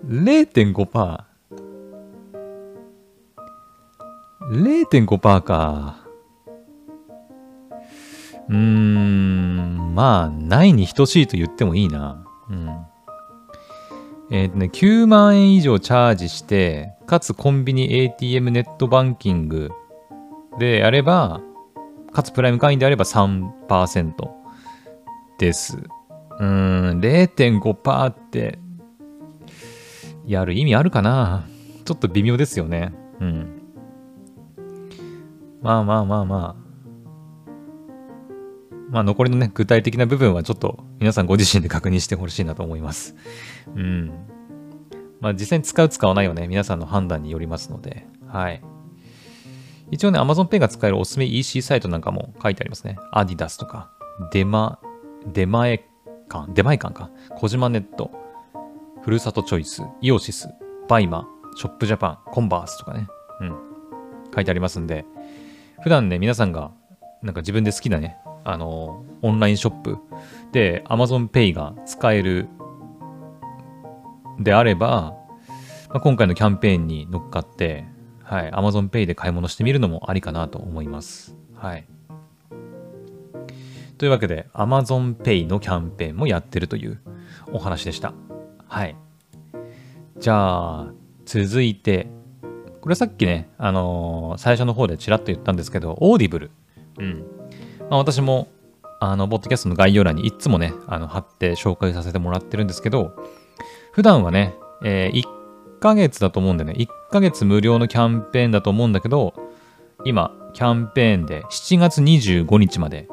[0.07, 1.23] 0.5%。
[4.51, 6.02] 0.5%か。
[8.53, 12.23] うーん、まあ、ないに等しいと言ってもいいな。
[12.51, 12.69] うん。
[14.29, 19.71] えっ、ー、とね、9万円以上チャージして、かつコンビニ ATM ネットバンキング
[20.59, 21.41] であれば、
[22.11, 24.13] かつプライム会員であれば3%
[25.39, 25.77] です。
[25.77, 28.59] うーん、0.5%って、
[30.27, 31.43] やる意味あるかな
[31.85, 32.93] ちょっと微妙ですよね。
[33.19, 33.61] うん。
[35.63, 36.62] まあまあまあまあ。
[38.93, 43.15] まあ残りのね、具体的な部分はちょっと皆さんご自身で確認してほしいなと思います。
[43.75, 44.11] うん。
[45.19, 48.61] まあ実際に使う使わないはね、皆さんの判断によりますので、はい。
[49.89, 52.97] 一応ね、Amazon Pay が使えるおすすめ EC サイトなんかも書いてありますね。
[53.11, 53.89] アディダスとか、
[54.31, 54.79] デマ、
[55.25, 55.83] 出前
[56.29, 58.11] 館、出前館か、コジマネット、
[59.01, 60.49] ふるさとチョイス、イオシス、
[60.87, 63.07] バイマ、ショップジャパン、コンバースとかね、
[63.41, 63.57] うん、
[64.35, 65.03] 書いてありますんで、
[65.81, 66.71] 普段ね、皆さんが
[67.23, 69.97] なんか自分で好きなね、あの、オンラインショップ
[70.51, 72.47] で Amazon Pay が使える
[74.39, 75.15] であれば、
[75.89, 77.85] まあ、今回のキャンペーンに乗っかって、
[78.23, 81.37] はい、Amazon Pay で買い物してみるのもありかなと思います。
[81.55, 81.85] はい。
[83.97, 86.99] というわけで、Amazon Pay のキャンペーンもやってるという
[87.51, 88.13] お話でした。
[88.67, 88.95] はい。
[90.19, 90.93] じゃあ、
[91.25, 92.07] 続いて、
[92.81, 96.51] これさっきね、あのー、最初の方でちらっと言ったんですけど、 Audible。
[96.99, 97.25] うん。
[97.93, 98.47] まあ、私も
[98.99, 103.15] あの、ポッドキャストの概要欄にいつもね、あの、貼って紹介させてもらってるんですけど、
[103.91, 109.35] 普段はね、えー、1ヶ月だと思うんでね、1ヶ月無料のキャンペーンだと思うんだけど、
[110.05, 113.07] 今、キャンペーンで7月25日まで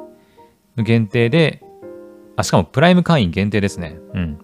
[0.76, 1.62] 限定で、
[2.36, 3.98] あ、しかもプライム会員限定ですね。
[4.14, 4.38] うん。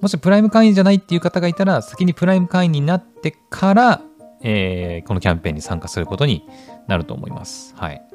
[0.00, 4.02] もしプライム会員じゃないっていう方がいたら、先にプライム会員になってから、
[4.40, 6.46] えー、このキャンペーンに参加することに
[6.86, 7.74] なると思います。
[7.76, 8.13] はい。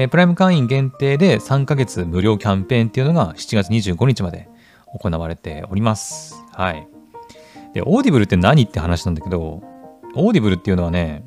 [0.00, 4.48] えー、プライム会員限定で3ヶ月無料キャンペーンっていうのが7月25日まで
[4.96, 6.36] 行われております。
[6.52, 6.86] はい。
[7.74, 9.60] で、 Audibleって何って話なんだけど、
[10.14, 11.24] Audibleっていうのはね、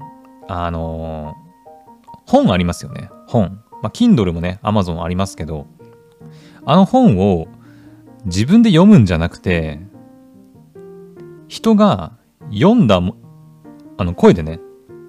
[0.48, 3.10] あのー、本ありますよね。
[3.28, 3.62] 本。
[3.82, 5.68] まあ、Kindle もね、Amazon ありますけど、
[6.66, 7.50] あの本を
[8.24, 9.82] 自分で読むんじゃなくて、
[11.50, 12.14] 人が
[12.54, 13.02] 読んだ、
[13.98, 14.62] あの声でね、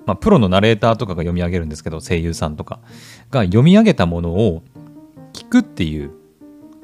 [0.07, 2.81] まあ、プロのナレーターとかが読み上げるんですけど、声優さんとか
[3.31, 4.63] が読み上げたものを
[5.33, 6.11] 聞くっていう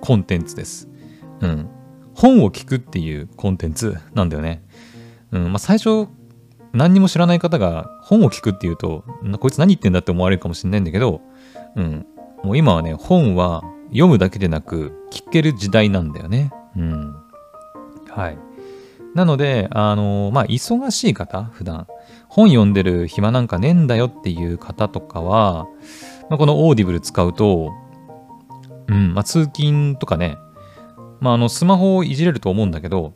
[0.00, 0.88] コンテンツです。
[1.40, 1.68] うん。
[2.14, 4.62] 本を聞くっていうコンテンツなんだよね。
[5.32, 5.52] うん。
[5.52, 6.08] まあ、最初、
[6.72, 9.04] 何にも知らない方が本を聞くっていうと、
[9.40, 11.20] こいつ何言ってんだって思われるかもしれないんだけど、
[11.76, 12.06] うん。
[12.42, 16.52] もう今はね、本は読むだけでなく聞ける時代なんだよね。
[16.76, 17.16] うん。
[18.08, 18.38] はい。
[19.14, 21.86] なので、あの、まあ、忙しい方、普段、
[22.28, 25.66] 本読んでる暇なんかねえんだよっていう方とかは、
[26.28, 27.72] まあ、この Audible 使うと、
[28.86, 30.38] うん、まあ、通勤とかね、
[31.20, 33.14] まあ、あの、スマホをいじれると思うんだけど、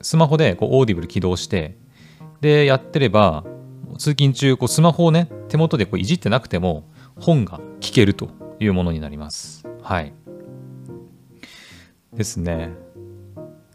[0.00, 1.76] スマホでこう Audible 起動して、
[2.40, 3.44] で、やってれば、
[3.98, 6.84] 通勤中、こうスマホをね、手元でこういじってなくても、
[7.18, 8.28] 本が聞けると
[8.60, 9.66] いうものになります。
[9.82, 10.12] はい。
[12.12, 12.70] ですね。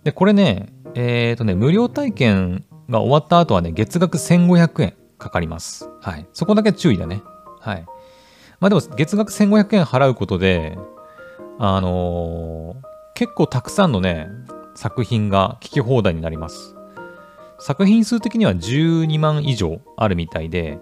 [0.03, 5.89] で、これね、えっ、ー、とね、無料体験が終わった後はね、月額1500円かかります。
[6.01, 6.27] はい。
[6.33, 7.21] そこだけ注意だね。
[7.59, 7.85] はい。
[8.59, 10.77] まあでも、月額1500円払うことで、
[11.59, 14.29] あのー、結構たくさんのね、
[14.75, 16.75] 作品が聞き放題になります。
[17.59, 20.79] 作品数的には12万以上あるみたいで、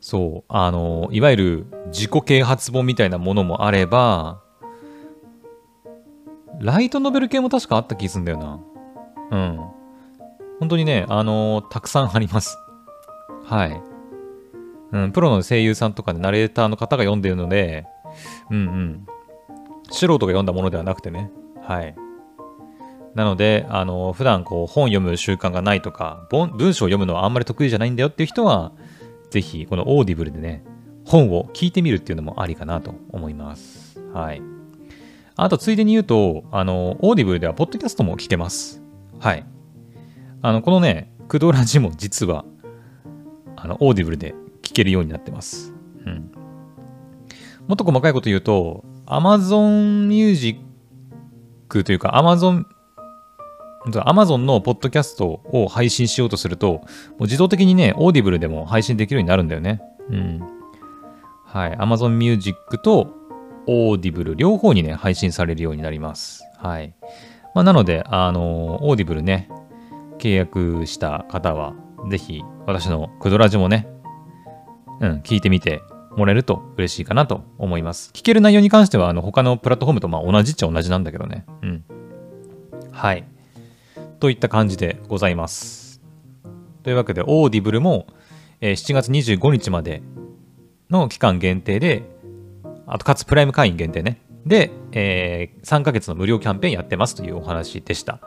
[0.00, 4.42] そう、あのー、いわゆる自己啓発本みたいなものもあれば、
[6.60, 8.60] ライトノベル系も確かあった気すんだよな。
[9.30, 9.81] うん。
[10.62, 12.56] 本当にね、あのー、たくさんあります。
[13.42, 13.82] はい。
[14.92, 17.84] うん、プロの声優さんとかでナレーターの方が読んでるので、
[18.48, 19.06] うんうん。
[19.90, 21.32] 素人が読んだものではなくてね。
[21.62, 21.96] はい。
[23.16, 28.70] なので、あのー、普段こう本読む習慣がないとか、文章を読むのはあんまり得意じゃないんだよっていう人は、
[29.30, 30.62] ぜひこの Audible でね、
[31.04, 34.00] 本を聞いてみるっていうのもありかなと思います。
[34.14, 34.40] はい。
[35.34, 38.80] あと、ついでに言うと、あの、 Audible では、ポッドキャストも聞けます。
[39.18, 39.44] はい。
[40.42, 42.44] あの、このね、クドラジも実は、
[43.56, 45.72] あの、 Audible で聞けるようになってます。
[46.04, 46.32] うん。
[47.68, 50.58] もっと細かいこと言うと、Amazon Music
[51.84, 52.64] というか、Amazon、
[53.86, 56.82] Amazon のポッドキャストを配信しようとすると、も
[57.20, 59.80] う自動的にね、 Audible でも配信できるようになるんだよね。
[60.10, 60.40] うん。
[61.46, 61.76] はい。
[61.76, 63.14] Amazon Music と
[63.68, 66.42] オーディブル両方にね、配信されるようになります。
[66.58, 66.94] はい。
[67.54, 69.48] まあ、なので、あの、 Audible ね、
[70.22, 71.74] 契約した方は、
[72.08, 73.88] ぜひ、私のクドラジもね、
[75.00, 75.82] うん、聞いてみて
[76.16, 78.12] もらえると嬉しいかなと思います。
[78.14, 81.44] 聞ける内容に関しては、あの、他のプラットフォームとまあ同じっちゃ同じなんだけどね。
[81.62, 81.84] うん。
[82.92, 83.24] はい。
[84.20, 86.00] といった感じでございます。
[86.84, 88.06] というわけで、 Audible も、
[88.60, 90.02] えー、7月25日まで
[90.88, 92.04] の期間限定で、
[92.86, 94.20] あとかつプライム会員限定ね。
[94.46, 98.20] で、えー、3ヶ月の無料キャンペーンやってますというお話でした。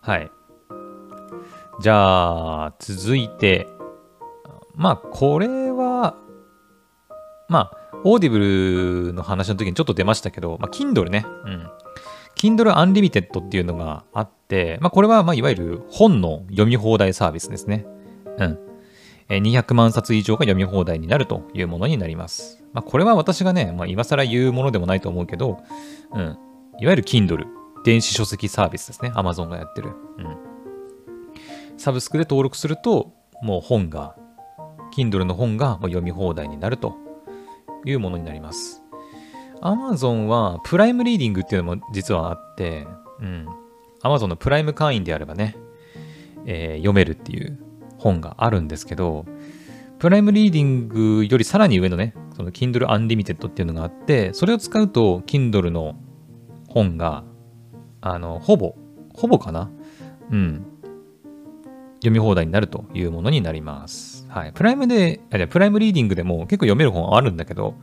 [0.00, 0.30] はい。
[1.80, 3.68] じゃあ、続いて、
[4.74, 6.16] まあ、これは、
[7.48, 11.24] まあ、 Audible の話の時にちょっと出ましたけど、まあ、Kindle ね。
[11.44, 11.70] うん。
[12.36, 17.86] Kindle Unlimited っていうのがあって、まあ、これは、まあ、いわゆる本の読み放題サービスですね。
[18.38, 18.58] うん。
[19.28, 22.62] 200万冊以上が読み放題になるというものになります。
[22.72, 25.58] まあ、これは私がね、まあ、今更言うものでもないと思うけど、
[26.12, 26.38] うん。
[26.78, 27.44] いわゆる Kindle、
[27.84, 29.10] 電子書籍サービスですね。
[29.14, 29.90] Amazon がやってる。
[30.18, 30.45] うん。
[31.76, 33.12] サブスクで登録すると、
[33.42, 34.16] もう本が、
[34.96, 36.94] Kindle の本が読み放題になると
[37.84, 38.82] いうものになります。
[39.60, 42.86] Amazon はプライムリーディングっていうのも実はあって、
[43.20, 43.46] うん。
[44.02, 45.56] Amazon のプライム会員であればね、
[46.46, 47.58] えー、読めるっていう
[47.98, 49.26] 本があるんですけど、
[49.98, 55.96] Prime Reading よりさらに上のね、その Kindle Unlimited っていうのがあって、それを使うと Kindle の
[56.68, 57.24] 本が、
[58.02, 58.76] あの、ほぼ、
[59.14, 59.70] ほぼかな？
[60.30, 60.66] うん。
[61.96, 64.26] 読み放題になるというものになります。
[64.28, 64.52] はい。
[64.52, 67.74] プライムで、あ、じゃ Prime Reading でも結構読める本あるんだけど、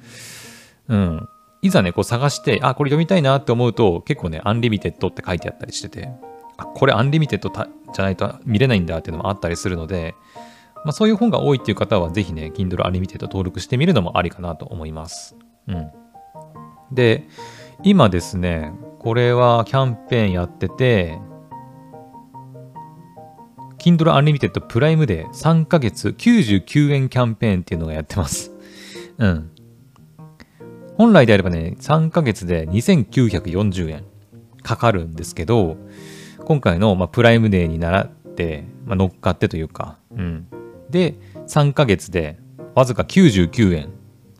[0.87, 1.27] うん。
[1.61, 6.09] いざね、こう探して、あ、これ読みたいなって思うと、結構ね、 Unlimited って書いてあったりしてて、
[6.57, 10.15] あ、これ Unlimited じゃないと見れないんだっていうのもあったりするので、
[10.83, 15.35] まあそういう本が多いっていう方は、ぜひね、Kindle Unlimited 登録してみるのもありかなと思います。
[15.67, 15.91] うん。
[16.91, 17.27] で、
[17.83, 21.19] 今ですね、これはキャンペーンやってて、
[23.83, 28.53] Kindle Unlimited プライムで3ヶ月99円キャンペーンっていうのがやってます。
[29.17, 29.51] うん。
[30.95, 34.05] 本来であればね、3ヶ月で2940円
[34.61, 35.75] かかるんですけど、
[36.45, 40.47] 今回の、まあ、プライムデーに習って、まあ、乗っかってというか、うん。
[40.89, 41.15] で、
[41.47, 42.39] 3ヶ月で
[42.75, 43.89] わずか99円、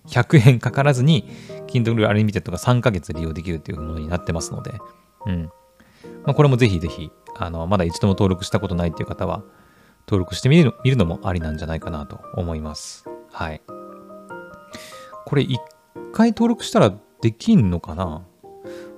[0.07, 1.27] 100円かからずに、
[1.67, 4.71] Kindle Unlimited が3ヶ月利用できるっていうものになってますので、
[5.25, 5.51] うん。
[6.23, 9.43] まあ、これもぜひぜひ、あの、まだ一度も登録したことないっていう方は、
[10.07, 13.05] 登録してみる見るのもありなんじゃないかなと思います。
[13.31, 13.61] はい。
[15.25, 15.59] これ一
[16.11, 18.21] 回登録したらできんのかな？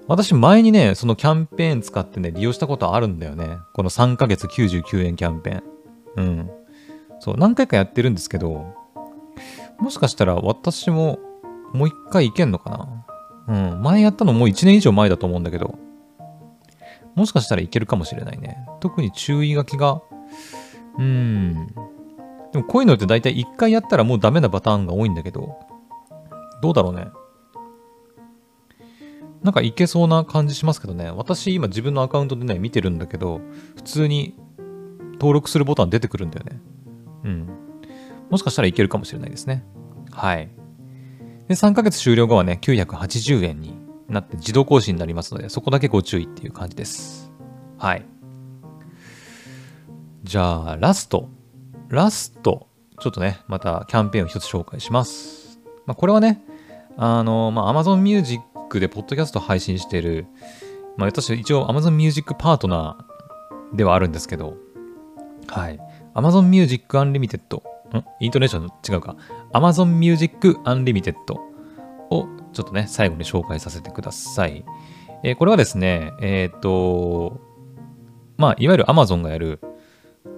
[0.08, 3.58] 私前にね、そのキャンペーン使ってね、利用したことあるんだよね。
[3.74, 5.64] この3ヶ月99円キャンペーン。
[6.18, 6.52] うん。
[7.20, 8.74] そう、何回かやってるんですけど、
[9.80, 11.20] もしかしたら私も
[11.74, 12.70] もう一回いけんのか
[13.48, 13.72] な？
[13.72, 13.82] うん。
[13.84, 15.78] 前やったのもう1年以上前だと思うんだけど、
[17.16, 18.68] もしかしたらいけるかもしれないね。
[18.82, 20.02] 特に注意書きが、
[20.98, 21.68] うーん。
[22.52, 25.58] でもこういうのって大体1回やったらもうダメなパターンが多いんだけど、
[26.62, 27.08] どうだろうね。
[29.44, 31.12] なんかいけそうな感じしますけどね。
[31.12, 33.42] 私今自分のアカウントでね、見てるんだけど、
[33.76, 34.36] 普通に
[35.14, 36.60] 登録するボタン出てくるんだよね。
[37.26, 37.50] うん。
[38.30, 39.64] もしかしたらいけるかもしれないですね。
[40.12, 40.50] はい。
[41.48, 47.32] で、3ヶ月終了後はね、980円になって自動更新になりますので、そこだけご注意っていう感じです。
[47.78, 48.06] はい。
[50.24, 51.30] じゃあ、ラスト。
[51.90, 52.68] ラスト。
[53.00, 55.60] ちょっとね、またキャンペーンを一つ紹介します。
[55.86, 56.44] まあ、これはね、
[56.98, 60.26] あの、まあ、Amazon Music でポッドキャスト配信してる、
[60.98, 64.56] まあ、私一応 Amazon Music パートナーではあるんですけど、
[65.48, 65.80] はい。
[66.14, 67.40] Amazon Music Unlimited。
[67.58, 67.62] ん？
[68.20, 69.16] イントネーション違うか。
[69.54, 71.16] Amazon Music Unlimited
[72.10, 74.64] をちょっとね、最後に紹介させてください。
[75.24, 77.42] えーこれはですね、えっ、と、
[78.38, 79.60] まあ、いわゆる Amazon がやる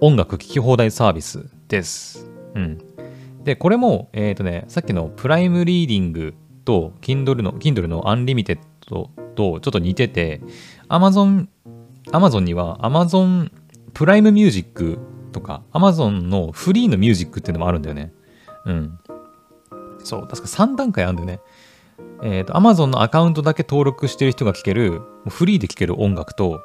[0.00, 2.28] 音楽聴き放題サービスです。
[2.54, 2.78] うん。
[3.44, 10.40] で、これも、えっ、とね、さっきのプライムリーディングと Kindle の、Kindle の Unlimited とちょっと似てて、
[10.88, 11.46] Amazon、
[12.10, 13.50] Amazon には Amazon
[13.94, 14.98] プライムミュージック
[15.32, 18.12] とか Amazon のフリーのミュージックっていうのもあるんだよね。
[18.66, 18.98] うん。
[20.02, 21.40] そう、確か3段階あるんだよね。
[22.22, 26.60] えっ、と、Amazon のアカウントだけ登録してる人が聴ける、フリーで聴ける音楽と、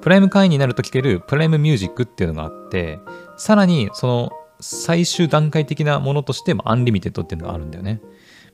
[0.00, 3.00] プライム会員になると聴ける Prime Music っていうのがあって、
[3.36, 8.00] さらにその最終段階的なものとして、 Unlimited っていうのがあるんだよね。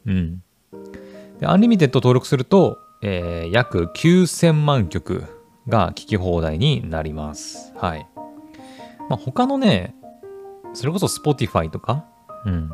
[0.07, 0.43] うん。
[1.39, 5.25] で、 Unlimited 登録すると、えー約9000万曲
[5.69, 7.73] が聴き放題になります。
[7.77, 8.09] はい。
[9.09, 9.95] まあ、他のね、
[10.73, 12.05] それこそ Spotify とか、
[12.45, 12.71] うん。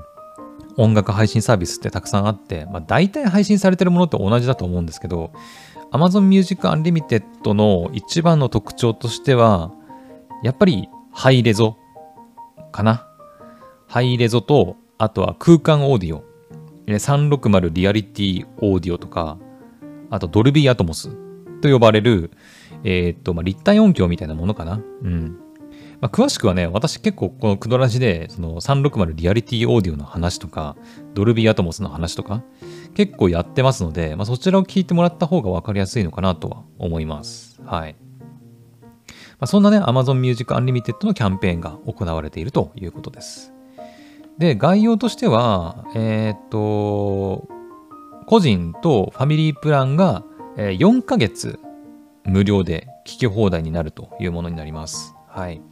[0.76, 5.32] 音楽配信サービスってたくさんあって、まあ、大体配信されてるものって同じだと思うんですけど、
[5.92, 9.72] Amazon Music Unlimited の一番の特徴としては、
[10.42, 11.76] やっぱりハイレゾ
[12.72, 13.06] かな？
[13.86, 16.24] ハイレゾと、あとは空間オーディオ。
[16.86, 19.38] 360リアリティオーディオとか、
[20.10, 21.10] あとドルビーアトモス
[21.60, 22.30] と呼ばれる、
[22.84, 24.80] えーっと、まあ、立体音響みたいなものかな？
[25.02, 25.38] うん。
[26.02, 30.74] まあ、詳しくはね、私結構このクドラジで、その360リアリティオーディオの話とか、
[31.14, 32.42] ドルビーアトモスの話とか、
[32.94, 37.62] 結構やってますので、まあ、そちらを聞いてもらった方が分かりやすいのかなとは思います。
[37.64, 37.94] はい。
[39.12, 43.52] まあ、そんなね、Amazon Music Unlimited のキャンペーンが行われているということです。
[44.38, 47.46] で、概要としては、えーっと、
[48.26, 50.24] 個人とファミリープランが
[50.56, 51.60] 4ヶ月
[52.24, 55.14] 無料で聞き放題になるというものになります。
[55.28, 55.62] はい。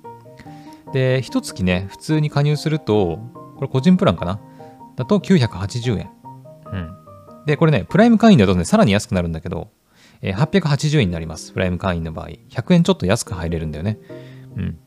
[0.92, 3.18] で、一月ね、普通に加入すると、
[3.56, 4.40] これ個人プランかな？
[4.96, 6.10] だと980円。
[6.72, 6.90] うん。
[7.46, 9.68] で、これね、プライム会員だとね、さらに安くなるんだけど、
[10.22, 11.52] えー880円になります。
[11.52, 12.28] プライム会員の場合。
[12.50, 13.98] 100円ちょっと安く入れるんだよね。
[14.56, 14.78] うん。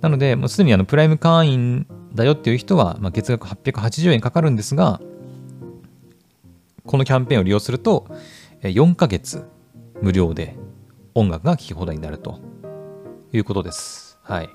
[0.00, 5.00] なので、もうすでにあのプライム会員だよっていう人は、まあ、月額880円かかるんですが、
[6.86, 8.06] このキャンペーンを利用すると、
[8.62, 9.48] えー4ヶ月
[10.02, 10.56] 無料で
[11.14, 12.40] 音楽が聴き放題になると
[13.32, 14.18] いうことです。
[14.22, 14.50] はい。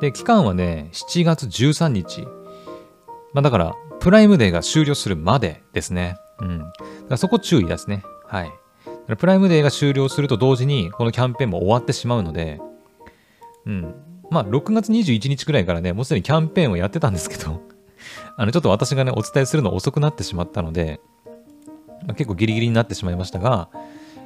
[0.00, 2.22] で、期間はね、7月13日。
[3.32, 6.16] まあだから、プライムデーが終了するまでですね。
[6.40, 6.58] うん。
[6.58, 6.72] だか
[7.10, 8.04] らそこ注意ですね。
[8.26, 8.52] はい。
[9.16, 12.60] プライムデーが終了すると同時に、このキャンペーンも終わってしまうので、
[13.66, 13.94] うん。
[14.30, 17.60] まあ、6月21日くらいからね、もうすでにキャンペーンをやってたんですけど、
[18.36, 21.00] あの、ちょっと私がね、お伝えするの遅くなってしまったので、
[22.06, 23.68] まあ、結構ギリギリになってしまいましたが、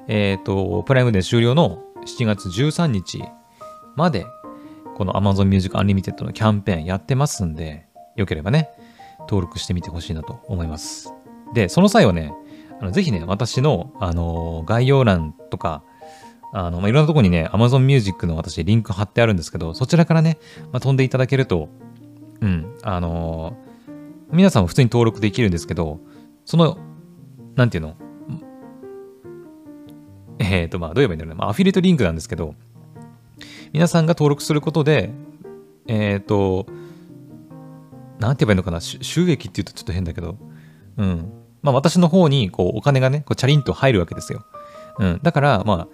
[0.09, 3.23] えっ、と、プライムデー終了の7月13日
[3.97, 4.27] まで、
[4.99, 7.87] この Amazon Music Unlimited のキャンペーンやってますんで、
[8.17, 8.69] よければね、
[9.21, 11.15] 登録してみてほしいなと思います。
[11.55, 12.35] で、その際はね、
[12.81, 15.85] あのぜひね、私の、あの、概要欄とか、
[16.53, 20.39] あの、まあ、いろんなとこにね、Amazon Music の私リンク貼ってあるんですけど、そちらからね、
[20.73, 21.69] まあ、飛んでいただけると、
[22.41, 23.93] うん、あのー、
[24.33, 26.01] 皆さんも普通に登録できるんですけど、
[26.45, 26.77] その、
[27.55, 27.95] なんていうの
[30.41, 31.39] えっ、ー、と、まあ、どう言えばいいんだろうね。
[31.39, 32.55] まあ、アフィリエイトリンクなんですけど、
[33.79, 35.13] 皆さんが登録することで、
[35.87, 36.67] えっ、ー、と、
[38.19, 40.37] なんて言えばいいのかな、収益って言うとちょっと変だけど、
[40.97, 41.33] うん。
[41.63, 44.45] まあ、私の方に、こう、お金がね、こうチャリンと入るわけですよ。
[44.99, 45.21] うん。
[45.23, 45.89] だから、まあ、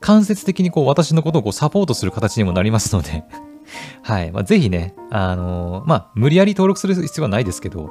[0.00, 3.22] 間接的にこう、私のことをこうサポートする形にもなりますので
[4.02, 4.32] はい。
[4.32, 7.90] まあ、ぜひね、あのー、まあ、無理やり登録する必要はないですけど、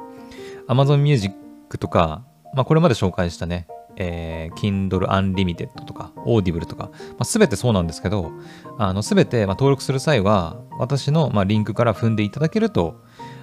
[0.66, 1.36] Amazon Music
[1.78, 2.24] とか、
[2.56, 3.68] まあ、これまで紹介したね、
[4.02, 8.32] えー、Kindle Unlimited とか、Audible とか、まあ、全てそうなんですけど、
[8.78, 13.02] あの、全て、ま、登録する際は、私の、ま、リンクから踏んでいただけると、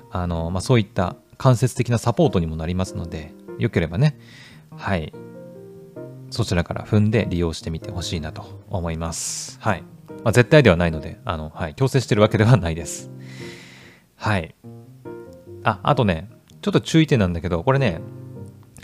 [0.09, 4.17] あの、まあ、そういった間接的なサポートにもなりますので、よければね、
[4.75, 5.13] はい、
[6.31, 9.59] そちらから踏んで利用してみてほしいなと思います。
[9.61, 9.83] はい。
[10.23, 13.11] まあ、絶対ではないので、あの、はい、強制してるわけではないです。
[14.15, 14.55] はい。
[15.63, 16.31] あ、あとね、
[16.63, 18.01] ちょっと注意点なんだけど、これね、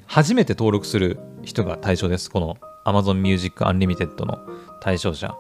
[0.05, 2.29] 初めて登録する人が対象です。
[2.29, 4.39] この Amazon Music Unlimited の
[4.81, 5.35] 対象者。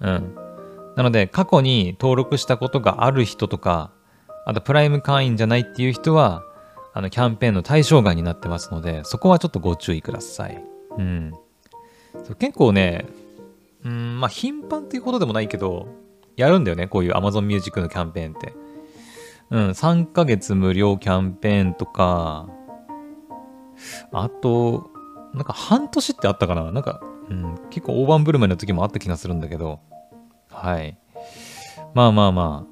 [0.00, 0.34] うん。
[0.96, 3.90] なので、過去に登録したことがある人とか、
[4.46, 6.42] あとプライム会員じゃないっていう人は、
[6.94, 10.62] あの、キャンペーンの対象外になってますので、そこはちょっとご注意ください。
[10.96, 11.32] うん。
[12.38, 13.06] 結構ね、
[13.84, 15.88] うん、まあ、頻繁っていうことでもないけど、
[16.36, 18.54] やるんだよね、こういう Amazon Music のキャンペーンって。
[19.50, 22.48] うん、3ヶ月無料キャンペーンとか、
[24.12, 24.90] あと、
[25.36, 26.72] なんか半年ってあったかな？
[26.72, 29.80] なんか、うん、結構大盤振る舞いの時もあった気がするんだけど、
[30.50, 30.98] はい。
[31.94, 32.66] まあまあま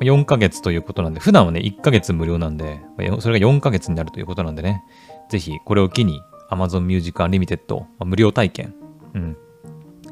[0.00, 2.80] あ、4ヶ月ということなんで、普段はね、1ヶ月無料なんで、
[3.20, 4.82] それが4ヶ月になるということなんでね、
[5.30, 6.20] ぜひこれを機に
[6.50, 8.74] Amazon Music Unlimited、まあ、無料体験、
[9.14, 9.36] うん、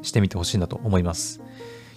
[0.01, 1.41] してみてほしいなと思います。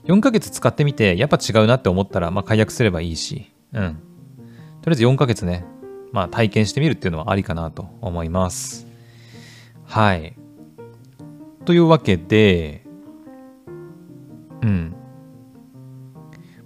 [0.04, 3.94] 4ヶ月使ってみて、やっぱ違うなって思ったら、まあ、解約すればいいし、うん。
[4.82, 5.64] とりあえず4ヶ月ね、
[6.12, 8.87] まあ、体験してみるっていうのはありかなと思います。
[9.88, 10.36] はい。
[11.64, 12.84] というわけで、
[14.62, 14.94] うん。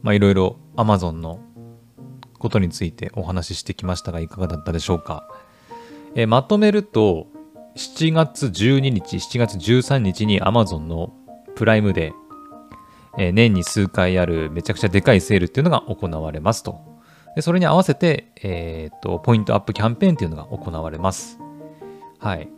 [0.02, 1.38] まあ、いろいろ Amazon の
[2.38, 5.24] ことについてお話ししてきましたが、いかがだったでしょうか。
[6.16, 7.28] えー、まとめると、
[7.76, 11.14] 7月12日、7月13日に Amazon の
[11.54, 12.12] プライムで、
[13.18, 16.80] えー、年に数回あるめちゃくちゃでかいセールっていうのが行われますと。
[17.36, 21.38] でそれに合わせて、えー、っと、ポイントアップキャンペーンっていうのが行われます。
[22.18, 22.48] はい。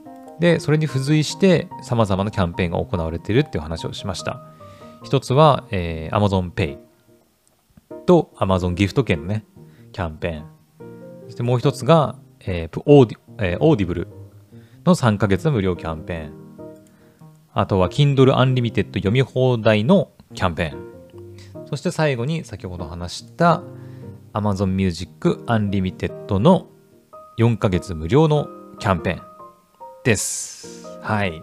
[0.40, 4.42] で、それに付随して様々なキャンペーンが行われているっていう話をしました。
[5.02, 6.78] 一つは、えー、Amazon Pay
[8.06, 9.44] と Amazon ギフト券のね、
[9.92, 10.44] キャンペーン。
[11.26, 14.08] そしてもう一つが、えー、オーディ、えー、 Audible
[14.84, 16.32] の3ヶ月の無料キャンペーン。
[17.52, 20.84] あとは Kindle Unlimited 読み放題のキャンペーン。
[21.66, 23.62] そして最後に先ほど話した
[24.32, 26.66] Amazon Music Unlimited の
[27.38, 29.33] 4ヶ月無料のキャンペーン
[30.04, 30.86] です。
[31.00, 31.42] はい。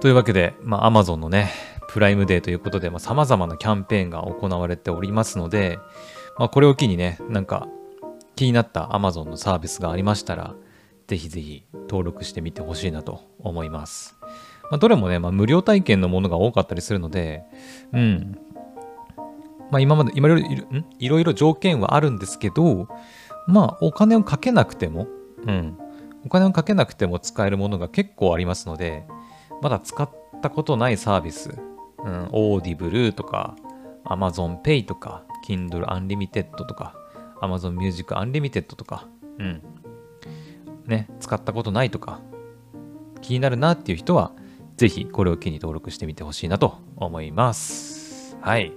[0.00, 1.50] というわけで、まあ、Amazon のね、
[1.88, 5.78] プライムデーということで、まあ、様々なキャンペーンが行われておりますので、
[6.38, 7.68] まあ、これを機にね、なんか
[8.36, 10.54] 気になった Amazon のサービスがありましたら、
[11.06, 14.16] ぜひぜひ登録してみてほしいなと思います。
[14.70, 17.44] まあ、どれもね、まあ、無料体験のものが多かったりするので、
[17.94, 18.38] うん。
[19.70, 22.88] まあ、今まで、今いろいろ、いろいろ条件はあるんですけど、
[23.46, 25.06] まあ、お金をかけなくても、
[25.46, 25.78] うん。
[26.24, 29.04] お金をかけなくても使えるものが結構ありますので、
[29.62, 30.10] まだ使っ
[30.42, 31.50] たことないサービス、
[31.98, 33.56] うん、 Audible とか、
[34.04, 36.94] Amazon Pay とか、Kindle Unlimited とか、
[37.40, 39.06] Amazon Music Unlimited とか、
[39.38, 39.62] うん。
[40.86, 42.20] ね、使ったことないとか、
[43.20, 44.32] 気になるなっていう人は、
[44.76, 48.36] ぜひこれを機に登録してみてほしいなと思います。
[48.40, 48.72] はい。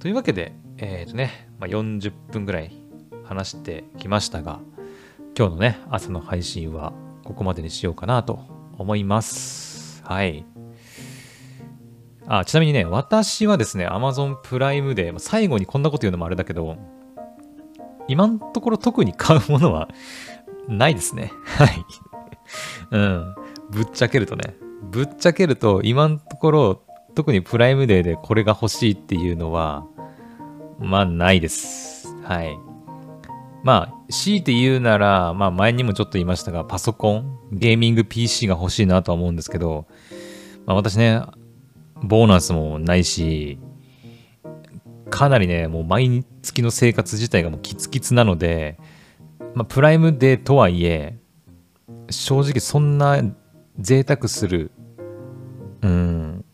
[0.00, 2.72] というわけで、えっ、ー、とね、まあ、40分ぐらい
[3.24, 4.60] 話してきましたが、
[5.36, 6.92] 今日のね、朝の配信は
[7.24, 8.40] ここまでにしようかなと
[8.76, 10.02] 思います。
[10.04, 10.44] はい。
[12.26, 16.76] あ、ちなみにね、私はですね、Amazon プライムで、最後にこんなこと言うのもあれだけど、
[18.08, 19.88] 今のところ特に買うものは
[20.68, 21.32] ないですね。
[21.46, 21.84] はい。
[22.90, 23.34] うん。
[23.70, 24.54] ぶっちゃけるとね。
[24.82, 26.82] ぶっちゃけると、今のところ、
[27.14, 29.86] 特にプライムデーでこれが欲しいっていうのは、
[30.78, 32.14] まあ、ないです。
[32.22, 32.71] はい。
[33.62, 39.86] まあ、強いて言うなら、まあ前にもちょっと言いましたが、パソコン、ゲーミング PC が欲しいなとは思うんですけど、
[40.66, 41.22] まあ私ね、
[42.02, 43.58] ボーナスもないし、
[45.10, 48.78] かなりね、もう毎月の生活自体がもうキツキツなので、
[49.54, 51.16] まあプライムデーとはいえ、
[52.10, 53.22] 正直そんな
[53.78, 54.72] 贅沢する、
[55.82, 56.44] うん、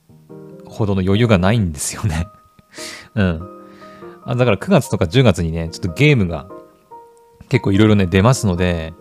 [0.67, 2.27] ほどの余裕がないんですよね
[3.15, 3.49] うん。
[4.25, 6.49] あだから9月とか10月にね、ちょっとゲームが
[7.49, 8.93] 結構いろいろね、出ますので、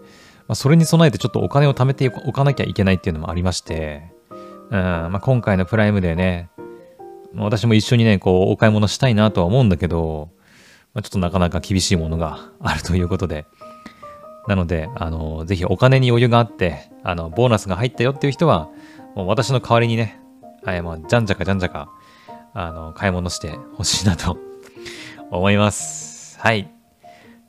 [0.48, 4.12] まあ、それに備えてちょっとお金を貯めておかなきゃいけないっていうのもありまして、
[4.70, 6.50] うんまあ、今回のプライムでね、
[7.36, 10.30] 私も一緒にね、こう、お買い物したいなとは思うんだけど、
[10.94, 13.46] まあ、ちょっとなかなか厳しいものがあるということで、
[14.48, 18.70] なので、あの、ぜひお金に余裕があって、あの、ボーナスが入ったよっていう人は、
[19.16, 20.20] もう私の代わりにね、
[20.64, 21.90] はい、もう、じゃんじゃかじゃんじゃか、
[22.54, 24.38] あの、買い物してほしいなと
[25.30, 26.40] 思います。
[26.40, 26.74] はい。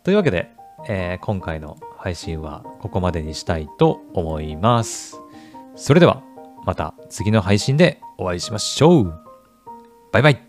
[0.03, 0.51] というわけで、
[0.89, 5.20] えー、今回の配信はここまでにしたいと思います。
[5.76, 6.22] それでは
[6.64, 9.14] また次の配信でお会いしましょう。
[10.12, 10.47] バイバイ。